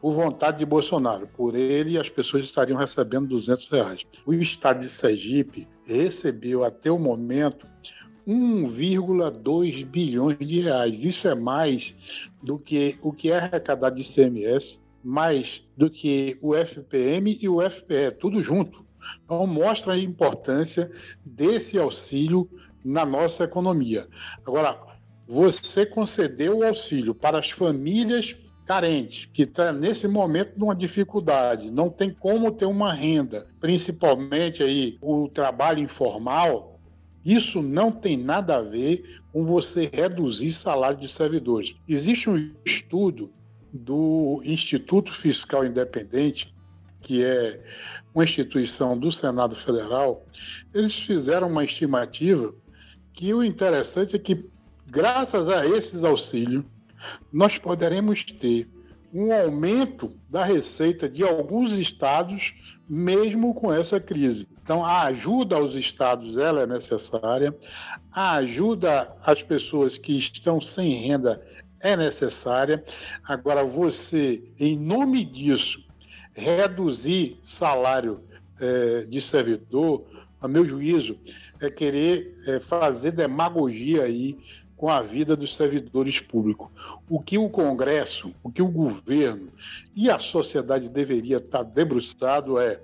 por 0.00 0.12
vontade 0.12 0.58
de 0.58 0.66
Bolsonaro. 0.66 1.26
Por 1.26 1.54
ele, 1.54 1.98
as 1.98 2.08
pessoas 2.08 2.44
estariam 2.44 2.78
recebendo 2.78 3.28
200 3.28 3.68
reais. 3.68 4.02
O 4.24 4.34
estado 4.34 4.80
de 4.80 4.88
Sergipe 4.88 5.66
recebeu 5.84 6.64
até 6.64 6.90
o 6.90 6.98
momento 6.98 7.66
1,2 8.26 9.84
bilhões 9.84 10.38
de 10.38 10.60
reais. 10.60 11.04
Isso 11.04 11.28
é 11.28 11.34
mais 11.34 11.96
do 12.42 12.58
que 12.58 12.98
o 13.02 13.12
que 13.12 13.30
é 13.30 13.38
arrecadado 13.38 13.96
de 13.96 14.02
ICMS, 14.02 14.80
mais 15.02 15.66
do 15.76 15.90
que 15.90 16.38
o 16.42 16.54
FPM 16.54 17.38
e 17.40 17.48
o 17.48 17.60
FPE, 17.68 18.12
tudo 18.18 18.42
junto. 18.42 18.84
Então, 19.24 19.46
mostra 19.46 19.94
a 19.94 19.98
importância 19.98 20.90
desse 21.24 21.78
auxílio 21.78 22.50
na 22.84 23.06
nossa 23.06 23.44
economia. 23.44 24.06
Agora, 24.46 24.78
você 25.26 25.86
concedeu 25.86 26.58
o 26.58 26.64
auxílio 26.64 27.14
para 27.14 27.38
as 27.38 27.50
famílias 27.50 28.36
carentes, 28.68 29.24
que 29.32 29.44
está 29.44 29.72
nesse 29.72 30.06
momento 30.06 30.52
numa 30.58 30.76
dificuldade, 30.76 31.70
não 31.70 31.88
tem 31.88 32.10
como 32.10 32.52
ter 32.52 32.66
uma 32.66 32.92
renda, 32.92 33.46
principalmente 33.58 34.62
aí 34.62 34.98
o 35.00 35.26
trabalho 35.26 35.78
informal, 35.78 36.78
isso 37.24 37.62
não 37.62 37.90
tem 37.90 38.18
nada 38.18 38.56
a 38.56 38.62
ver 38.62 39.22
com 39.32 39.46
você 39.46 39.90
reduzir 39.90 40.52
salário 40.52 40.98
de 40.98 41.08
servidores. 41.08 41.74
Existe 41.88 42.28
um 42.28 42.52
estudo 42.62 43.32
do 43.72 44.42
Instituto 44.44 45.14
Fiscal 45.14 45.64
Independente, 45.64 46.54
que 47.00 47.24
é 47.24 47.58
uma 48.14 48.24
instituição 48.24 48.98
do 48.98 49.10
Senado 49.10 49.56
Federal, 49.56 50.26
eles 50.74 50.94
fizeram 50.94 51.48
uma 51.48 51.64
estimativa 51.64 52.54
que 53.14 53.32
o 53.32 53.42
interessante 53.42 54.14
é 54.14 54.18
que, 54.18 54.44
graças 54.86 55.48
a 55.48 55.66
esses 55.66 56.04
auxílios, 56.04 56.64
nós 57.32 57.58
poderemos 57.58 58.24
ter 58.24 58.68
um 59.12 59.32
aumento 59.32 60.12
da 60.28 60.44
receita 60.44 61.08
de 61.08 61.22
alguns 61.22 61.72
estados, 61.72 62.54
mesmo 62.88 63.54
com 63.54 63.72
essa 63.72 63.98
crise. 63.98 64.46
Então, 64.62 64.84
a 64.84 65.04
ajuda 65.04 65.56
aos 65.56 65.74
estados 65.74 66.36
ela 66.36 66.62
é 66.62 66.66
necessária, 66.66 67.56
a 68.12 68.34
ajuda 68.34 69.16
às 69.22 69.42
pessoas 69.42 69.96
que 69.96 70.18
estão 70.18 70.60
sem 70.60 70.90
renda 70.90 71.42
é 71.80 71.96
necessária. 71.96 72.84
Agora, 73.24 73.64
você, 73.64 74.42
em 74.58 74.76
nome 74.76 75.24
disso, 75.24 75.82
reduzir 76.34 77.38
salário 77.40 78.20
é, 78.60 79.06
de 79.08 79.20
servidor, 79.20 80.04
a 80.40 80.46
meu 80.46 80.64
juízo, 80.64 81.18
é 81.60 81.70
querer 81.70 82.38
é, 82.46 82.60
fazer 82.60 83.12
demagogia 83.12 84.04
aí 84.04 84.38
com 84.78 84.88
a 84.88 85.02
vida 85.02 85.36
dos 85.36 85.54
servidores 85.54 86.20
públicos. 86.20 86.68
O 87.10 87.20
que 87.20 87.36
o 87.36 87.50
Congresso, 87.50 88.32
o 88.42 88.50
que 88.50 88.62
o 88.62 88.68
governo 88.68 89.50
e 89.94 90.08
a 90.08 90.20
sociedade 90.20 90.88
deveria 90.88 91.36
estar 91.36 91.64
debruçado 91.64 92.58
é 92.60 92.80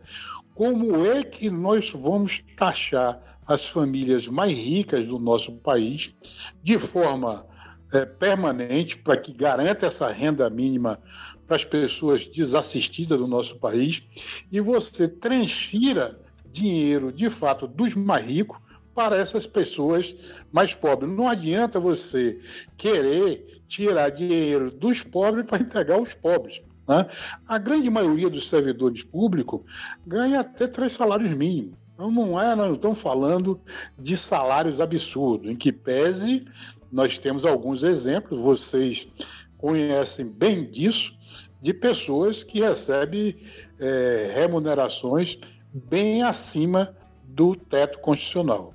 como 0.55 1.07
é 1.07 1.23
que 1.23 1.49
nós 1.49 1.91
vamos 1.93 2.45
taxar 2.57 3.39
as 3.47 3.67
famílias 3.67 4.27
mais 4.27 4.57
ricas 4.59 5.07
do 5.07 5.19
nosso 5.19 5.53
país 5.53 6.15
de 6.63 6.79
forma 6.79 7.47
é, 7.93 8.05
permanente 8.05 8.99
para 8.99 9.17
que 9.17 9.33
garanta 9.33 9.87
essa 9.87 10.11
renda 10.11 10.51
mínima 10.51 10.99
para 11.47 11.57
as 11.57 11.65
pessoas 11.65 12.27
desassistidas 12.27 13.19
do 13.19 13.29
nosso 13.29 13.57
país 13.57 14.47
e 14.51 14.61
você 14.61 15.07
transfira 15.07 16.19
dinheiro 16.51 17.13
de 17.13 17.29
fato 17.31 17.67
dos 17.69 17.95
mais 17.95 18.25
ricos 18.25 18.59
para 18.95 19.17
essas 19.17 19.47
pessoas 19.47 20.17
mais 20.53 20.75
pobres. 20.75 21.11
Não 21.11 21.29
adianta 21.29 21.81
você 21.81 22.41
querer 22.77 23.63
tirar 23.67 24.11
dinheiro 24.11 24.71
dos 24.71 25.03
pobres 25.03 25.45
para 25.47 25.61
entregar 25.63 25.97
aos 25.97 26.15
pobres. 26.15 26.63
Né? 26.87 27.07
A 27.47 27.59
grande 27.59 27.91
maioria 27.91 28.31
dos 28.31 28.49
servidores 28.49 29.03
públicos 29.03 29.61
ganha 30.07 30.41
até 30.41 30.67
três 30.67 30.93
salários 30.93 31.31
mínimos. 31.31 31.75
Então 31.95 32.11
não 32.11 32.41
é, 32.41 32.55
nós 32.55 32.69
não 32.69 32.75
estamos 32.75 33.01
falando 33.01 33.61
de 33.99 34.17
salários 34.17 34.81
absurdos, 34.81 35.51
em 35.51 35.57
que 35.57 35.73
pese 35.73 36.45
nós 36.91 37.19
temos 37.19 37.45
alguns 37.45 37.83
exemplos, 37.83 38.39
vocês 38.39 39.09
conhecem 39.59 40.27
bem 40.27 40.71
disso, 40.71 41.17
de 41.61 41.73
pessoas 41.73 42.45
que 42.45 42.61
recebem 42.61 43.37
é, 43.81 44.33
remunerações 44.35 45.39
bem 45.73 46.23
acima 46.23 46.95
do 47.25 47.57
teto 47.57 47.99
constitucional. 48.01 48.74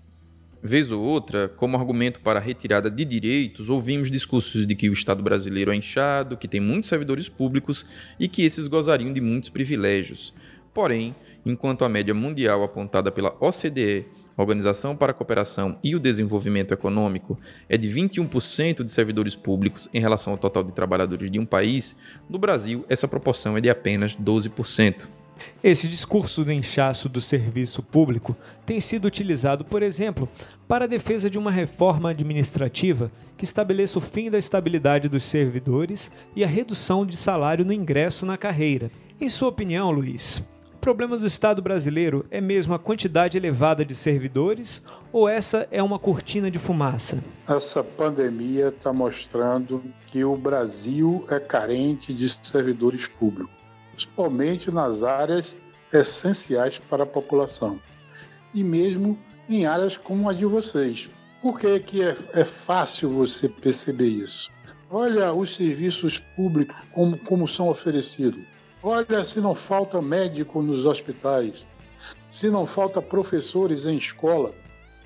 Vez 0.62 0.92
ou 0.92 1.02
outra, 1.02 1.48
como 1.48 1.78
argumento 1.78 2.20
para 2.20 2.40
a 2.40 2.42
retirada 2.42 2.92
de 2.92 3.06
direitos, 3.06 3.70
ouvimos 3.70 4.12
discursos 4.12 4.68
de 4.68 4.76
que 4.76 4.90
o 4.90 4.94
Estado 4.94 5.24
brasileiro 5.24 5.72
é 5.72 5.76
inchado, 5.76 6.36
que 6.36 6.50
tem 6.50 6.60
muitos 6.60 6.90
servidores 6.90 7.30
públicos 7.30 7.86
e 8.20 8.28
que 8.28 8.44
esses 8.44 8.68
gozariam 8.68 9.14
de 9.14 9.22
muitos 9.22 9.50
privilégios. 9.50 10.34
Porém, 10.74 11.16
enquanto 11.46 11.86
a 11.86 11.90
média 11.90 12.14
mundial 12.14 12.64
apontada 12.64 13.10
pela 13.10 13.36
OCDE, 13.40 14.06
Organização 14.42 14.96
para 14.96 15.12
a 15.12 15.14
Cooperação 15.14 15.78
e 15.84 15.98
o 15.98 16.00
Desenvolvimento 16.00 16.74
Econômico, 16.74 17.38
é 17.68 17.78
de 17.78 17.90
21% 17.90 18.86
de 18.86 18.92
servidores 18.92 19.36
públicos 19.36 19.90
em 19.94 20.00
relação 20.00 20.32
ao 20.32 20.40
total 20.40 20.64
de 20.64 20.72
trabalhadores 20.72 21.30
de 21.30 21.38
um 21.38 21.46
país, 21.46 21.98
no 22.30 22.40
Brasil 22.40 22.86
essa 22.88 23.06
proporção 23.06 23.58
é 23.58 23.62
de 23.62 23.70
apenas 23.70 24.16
12%. 24.16 25.19
Esse 25.62 25.90
discurso 25.90 26.46
do 26.46 26.54
inchaço 26.54 27.10
do 27.10 27.20
serviço 27.20 27.84
público 27.84 28.34
tem 28.66 28.80
sido 28.80 29.06
utilizado, 29.06 29.66
por 29.66 29.84
exemplo, 29.84 30.30
para 30.66 30.86
a 30.86 30.88
defesa 30.88 31.30
de 31.30 31.38
uma 31.38 31.52
reforma 31.52 32.12
administrativa 32.12 33.12
que 33.36 33.44
estabeleça 33.44 33.98
o 33.98 34.02
fim 34.02 34.32
da 34.32 34.38
estabilidade 34.38 35.10
dos 35.10 35.26
servidores 35.26 36.10
e 36.34 36.46
a 36.46 36.48
redução 36.48 37.06
de 37.06 37.18
salário 37.18 37.66
no 37.66 37.74
ingresso 37.74 38.26
na 38.26 38.38
carreira. 38.38 38.90
Em 39.20 39.28
sua 39.28 39.50
opinião, 39.50 39.92
Luiz, 39.92 40.48
o 40.76 40.78
problema 40.80 41.18
do 41.18 41.28
Estado 41.28 41.62
brasileiro 41.62 42.26
é 42.32 42.40
mesmo 42.40 42.74
a 42.74 42.80
quantidade 42.80 43.38
elevada 43.38 43.84
de 43.84 43.96
servidores 43.96 44.82
ou 45.12 45.28
essa 45.28 45.68
é 45.72 45.84
uma 45.84 46.00
cortina 46.00 46.50
de 46.50 46.58
fumaça? 46.58 47.22
Essa 47.46 47.84
pandemia 47.84 48.70
está 48.70 48.94
mostrando 48.94 49.84
que 50.08 50.24
o 50.24 50.38
Brasil 50.38 51.28
é 51.30 51.38
carente 51.38 52.14
de 52.14 52.30
servidores 52.30 53.08
públicos 53.08 53.59
principalmente 54.00 54.72
nas 54.72 55.04
áreas 55.04 55.58
essenciais 55.92 56.80
para 56.90 57.04
a 57.04 57.06
população 57.06 57.82
e 58.54 58.64
mesmo 58.64 59.20
em 59.50 59.66
áreas 59.66 59.98
como 59.98 60.30
a 60.30 60.34
de 60.34 60.46
vocês. 60.46 61.10
Por 61.42 61.60
que, 61.60 61.80
que 61.82 62.04
é, 62.04 62.16
é 62.34 62.46
fácil 62.46 63.10
você 63.10 63.50
perceber 63.50 64.08
isso? 64.08 64.50
Olha 64.90 65.34
os 65.34 65.56
serviços 65.56 66.20
públicos 66.36 66.76
como, 66.94 67.18
como 67.20 67.48
são 67.48 67.68
oferecidos. 67.68 68.42
Olha 68.82 69.26
se 69.26 69.42
não 69.42 69.54
falta 69.54 70.02
médico 70.02 70.62
nos 70.62 70.86
hospitais, 70.86 71.68
se 72.30 72.50
não 72.50 72.66
falta 72.66 73.02
professores 73.02 73.86
em 73.86 73.98
escola, 73.98 74.54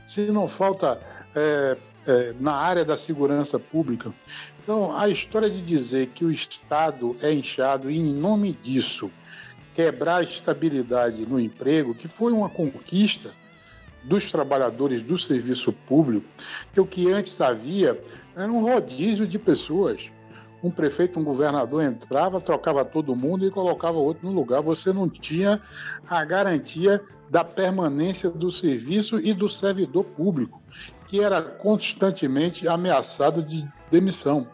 se 0.05 0.27
não 0.27 0.47
falta 0.47 1.01
é, 1.35 1.77
é, 2.05 2.35
na 2.39 2.53
área 2.53 2.85
da 2.85 2.95
segurança 2.95 3.57
pública. 3.57 4.13
Então, 4.63 4.95
a 4.95 5.09
história 5.09 5.49
de 5.49 5.61
dizer 5.61 6.07
que 6.15 6.23
o 6.23 6.31
Estado 6.31 7.17
é 7.21 7.33
inchado 7.33 7.91
e, 7.91 7.97
em 7.97 8.13
nome 8.13 8.57
disso, 8.63 9.11
quebrar 9.75 10.17
a 10.17 10.23
estabilidade 10.23 11.25
no 11.25 11.37
emprego, 11.37 11.93
que 11.93 12.07
foi 12.07 12.31
uma 12.31 12.49
conquista 12.49 13.31
dos 14.05 14.31
trabalhadores 14.31 15.01
do 15.01 15.17
serviço 15.17 15.73
público, 15.73 16.25
que 16.73 16.79
o 16.79 16.85
que 16.85 17.11
antes 17.11 17.41
havia 17.41 18.01
era 18.33 18.49
um 18.49 18.61
rodízio 18.61 19.27
de 19.27 19.37
pessoas. 19.37 20.09
Um 20.63 20.71
prefeito, 20.71 21.19
um 21.19 21.25
governador 21.25 21.83
entrava, 21.83 22.39
trocava 22.39 22.85
todo 22.85 23.17
mundo 23.17 23.45
e 23.45 23.51
colocava 23.51 23.97
outro 23.97 24.25
no 24.25 24.33
lugar. 24.33 24.61
Você 24.61 24.93
não 24.93 25.09
tinha 25.09 25.61
a 26.09 26.23
garantia 26.23 27.03
da 27.29 27.43
permanência 27.43 28.29
do 28.29 28.49
serviço 28.49 29.19
e 29.19 29.33
do 29.33 29.49
servidor 29.49 30.05
público 30.05 30.63
que 31.13 31.21
era 31.21 31.43
constantemente 31.43 32.67
ameaçado 32.67 33.43
de 33.43 33.63
demissão. 33.93 34.47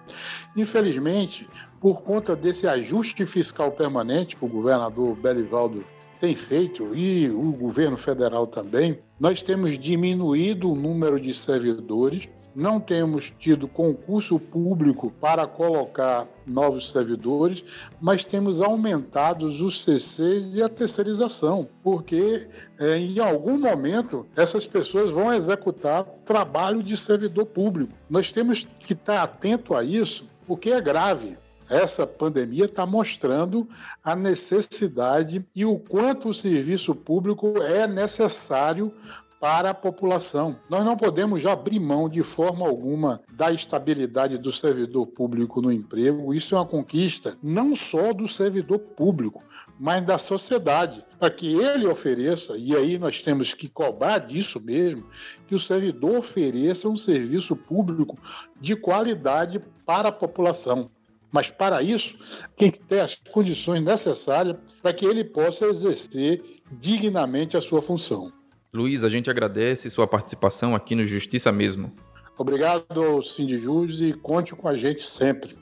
Infelizmente, 0.56 1.48
por 1.80 2.04
conta 2.04 2.36
desse 2.36 2.68
ajuste 2.68 3.26
fiscal 3.26 3.72
permanente 3.72 4.36
que 4.36 4.44
o 4.44 4.50
governador 4.50 5.16
Belivaldo 5.16 5.86
tem 6.20 6.36
feito, 6.36 6.94
e 6.94 7.30
o 7.30 7.54
governo 7.54 7.96
federal 7.96 8.46
também, 8.46 9.00
nós 9.18 9.42
temos 9.42 9.80
diminuído 9.80 10.70
o 10.70 10.76
número 10.76 11.18
de 11.18 11.34
servidores 11.34 12.28
não 12.60 12.80
temos 12.80 13.34
tido 13.40 13.68
concurso 13.68 14.38
público 14.38 15.12
para 15.20 15.48
colocar 15.48 16.28
novos 16.46 16.92
servidores, 16.92 17.64
mas 18.02 18.26
temos 18.26 18.62
aumentado 18.62 19.46
os 19.46 19.82
CCs 19.82 20.56
e 20.56 20.62
a 20.62 20.68
terceirização, 20.68 21.70
porque 21.82 22.50
é, 22.78 22.98
em 22.98 23.18
algum 23.20 23.58
momento 23.58 24.28
essas 24.36 24.68
pessoas 24.68 25.10
vão 25.10 25.34
executar 25.34 26.04
trabalho 26.26 26.84
de 26.84 26.98
servidor 26.98 27.46
público. 27.46 27.94
Nós 28.10 28.32
temos 28.32 28.68
que 28.80 28.92
estar 28.94 29.24
atento 29.24 29.74
a 29.74 29.84
isso, 29.84 30.28
porque 30.46 30.72
é 30.72 30.82
grave. 30.82 31.38
Essa 31.70 32.06
pandemia 32.06 32.66
está 32.66 32.86
mostrando 32.86 33.70
a 34.04 34.16
necessidade 34.16 35.46
e 35.56 35.64
o 35.64 35.78
quanto 35.78 36.30
o 36.30 36.34
serviço 36.34 36.96
público 36.96 37.62
é 37.62 37.88
necessário 37.88 38.92
para 39.40 39.70
a 39.70 39.74
população. 39.74 40.60
Nós 40.70 40.84
não 40.84 40.98
podemos 40.98 41.42
já 41.42 41.54
abrir 41.54 41.80
mão 41.80 42.10
de 42.10 42.22
forma 42.22 42.68
alguma 42.68 43.22
da 43.32 43.52
estabilidade 43.52 44.38
do 44.38 44.52
servidor 44.52 45.08
público 45.08 45.62
no 45.62 45.72
emprego. 45.72 46.34
Isso 46.34 46.56
é 46.56 46.58
uma 46.58 46.66
conquista 46.66 47.38
não 47.42 47.76
só 47.76 48.12
do 48.14 48.28
servidor 48.28 48.80
público, 48.80 49.44
mas 49.80 50.06
da 50.06 50.18
sociedade, 50.18 51.06
para 51.18 51.30
que 51.30 51.56
ele 51.56 51.88
ofereça, 51.88 52.58
e 52.58 52.76
aí 52.76 53.00
nós 53.00 53.22
temos 53.22 53.54
que 53.54 53.70
cobrar 53.70 54.20
disso 54.20 54.60
mesmo, 54.60 55.06
que 55.48 55.56
o 55.56 55.60
servidor 55.60 56.18
ofereça 56.18 56.90
um 56.90 56.98
serviço 56.98 57.56
público 57.56 58.18
de 58.60 58.76
qualidade 58.76 59.62
para 59.86 60.10
a 60.10 60.12
população. 60.12 60.90
Mas 61.32 61.50
para 61.50 61.82
isso, 61.82 62.18
tem 62.58 62.70
que 62.70 62.80
ter 62.80 63.00
as 63.00 63.16
condições 63.16 63.82
necessárias 63.82 64.58
para 64.82 64.92
que 64.92 65.06
ele 65.06 65.24
possa 65.24 65.66
exercer 65.68 66.44
dignamente 66.72 67.56
a 67.56 67.62
sua 67.62 67.82
função. 67.82 68.34
Luiz, 68.72 69.04
a 69.04 69.10
gente 69.10 69.30
agradece 69.30 69.90
sua 69.90 70.08
participação 70.08 70.76
aqui 70.76 70.94
no 70.94 71.06
Justiça 71.06 71.52
Mesmo. 71.52 71.92
Obrigado, 72.38 73.22
Cindy 73.22 73.60
Jus, 73.60 74.00
e 74.00 74.14
conte 74.14 74.54
com 74.54 74.68
a 74.68 74.78
gente 74.78 75.06
sempre. 75.06 75.58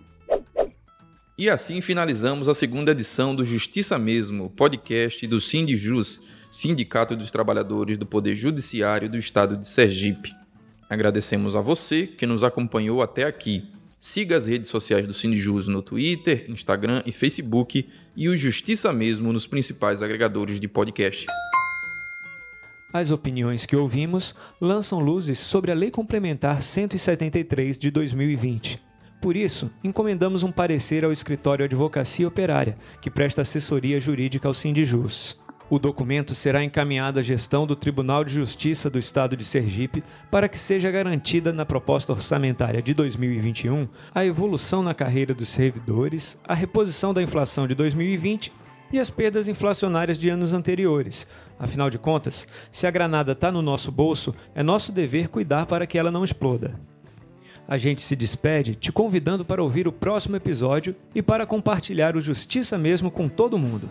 E 1.38 1.50
assim 1.50 1.82
finalizamos 1.82 2.50
a 2.50 2.54
segunda 2.54 2.92
edição 2.92 3.34
do 3.34 3.46
Justiça 3.46 3.98
Mesmo, 3.98 4.50
podcast 4.50 5.26
do 5.26 5.40
Sindijus, 5.40 6.28
Sindicato 6.52 7.16
dos 7.16 7.32
Trabalhadores 7.32 7.98
do 7.98 8.06
Poder 8.06 8.36
Judiciário 8.36 9.10
do 9.10 9.18
Estado 9.18 9.56
de 9.56 9.68
Sergipe. 9.68 10.34
Agradecemos 10.90 11.56
a 11.56 11.62
você 11.62 12.08
que 12.08 12.26
nos 12.26 12.44
acompanhou 12.44 13.02
até 13.02 13.24
aqui. 13.24 13.64
Siga 13.98 14.36
as 14.36 14.48
redes 14.48 14.70
sociais 14.70 15.08
do 15.08 15.14
Sindijus 15.14 15.68
no 15.68 15.82
Twitter, 15.82 16.46
Instagram 16.50 17.02
e 17.06 17.12
Facebook 17.12 17.88
e 18.16 18.28
o 18.28 18.36
Justiça 18.36 18.92
Mesmo 18.92 19.32
nos 19.32 19.48
principais 19.48 20.04
agregadores 20.04 20.60
de 20.60 20.68
podcast. 20.68 21.26
As 22.94 23.12
opiniões 23.12 23.66
que 23.66 23.76
ouvimos 23.76 24.34
lançam 24.62 25.00
luzes 25.00 25.40
sobre 25.40 25.72
a 25.72 25.76
Lei 25.76 25.92
Complementar 25.92 26.62
173 26.62 27.78
de 27.78 27.92
2020. 27.92 28.82
Por 29.22 29.36
isso, 29.36 29.70
encomendamos 29.84 30.42
um 30.42 30.54
parecer 30.54 31.04
ao 31.04 31.12
Escritório 31.12 31.66
Advocacia 31.66 32.26
Operária, 32.26 32.78
que 33.02 33.12
presta 33.12 33.42
assessoria 33.42 34.00
jurídica 34.00 34.48
ao 34.48 34.54
Sindijus. 34.54 35.38
O 35.70 35.78
documento 35.78 36.34
será 36.34 36.64
encaminhado 36.64 37.20
à 37.20 37.22
gestão 37.22 37.68
do 37.68 37.76
Tribunal 37.76 38.24
de 38.24 38.34
Justiça 38.34 38.90
do 38.90 38.98
Estado 38.98 39.36
de 39.36 39.44
Sergipe 39.44 40.02
para 40.32 40.48
que 40.48 40.58
seja 40.58 40.90
garantida 40.90 41.52
na 41.52 41.66
proposta 41.66 42.14
orçamentária 42.14 42.82
de 42.82 42.94
2021 42.94 43.86
a 44.16 44.26
evolução 44.26 44.82
na 44.82 44.94
carreira 44.94 45.34
dos 45.34 45.50
servidores, 45.50 46.40
a 46.48 46.54
reposição 46.54 47.14
da 47.14 47.22
inflação 47.22 47.68
de 47.68 47.76
2020 47.76 48.54
e 48.94 49.00
as 49.00 49.10
perdas 49.10 49.50
inflacionárias 49.50 50.18
de 50.18 50.30
anos 50.30 50.54
anteriores, 50.54 51.28
Afinal 51.60 51.90
de 51.90 51.98
contas, 51.98 52.48
se 52.72 52.86
a 52.86 52.92
granada 52.92 53.32
está 53.32 53.52
no 53.52 53.62
nosso 53.62 53.92
bolso, 53.92 54.34
é 54.54 54.62
nosso 54.62 54.92
dever 54.92 55.28
cuidar 55.28 55.66
para 55.66 55.88
que 55.88 55.98
ela 55.98 56.12
não 56.12 56.24
exploda. 56.24 56.80
A 57.68 57.78
gente 57.78 58.02
se 58.02 58.16
despede 58.16 58.76
te 58.76 58.92
convidando 58.92 59.44
para 59.44 59.62
ouvir 59.62 59.88
o 59.88 59.92
próximo 59.92 60.36
episódio 60.36 60.96
e 61.14 61.22
para 61.22 61.46
compartilhar 61.46 62.16
o 62.16 62.22
Justiça 62.22 62.78
Mesmo 62.78 63.12
com 63.12 63.28
todo 63.28 63.58
mundo. 63.58 63.90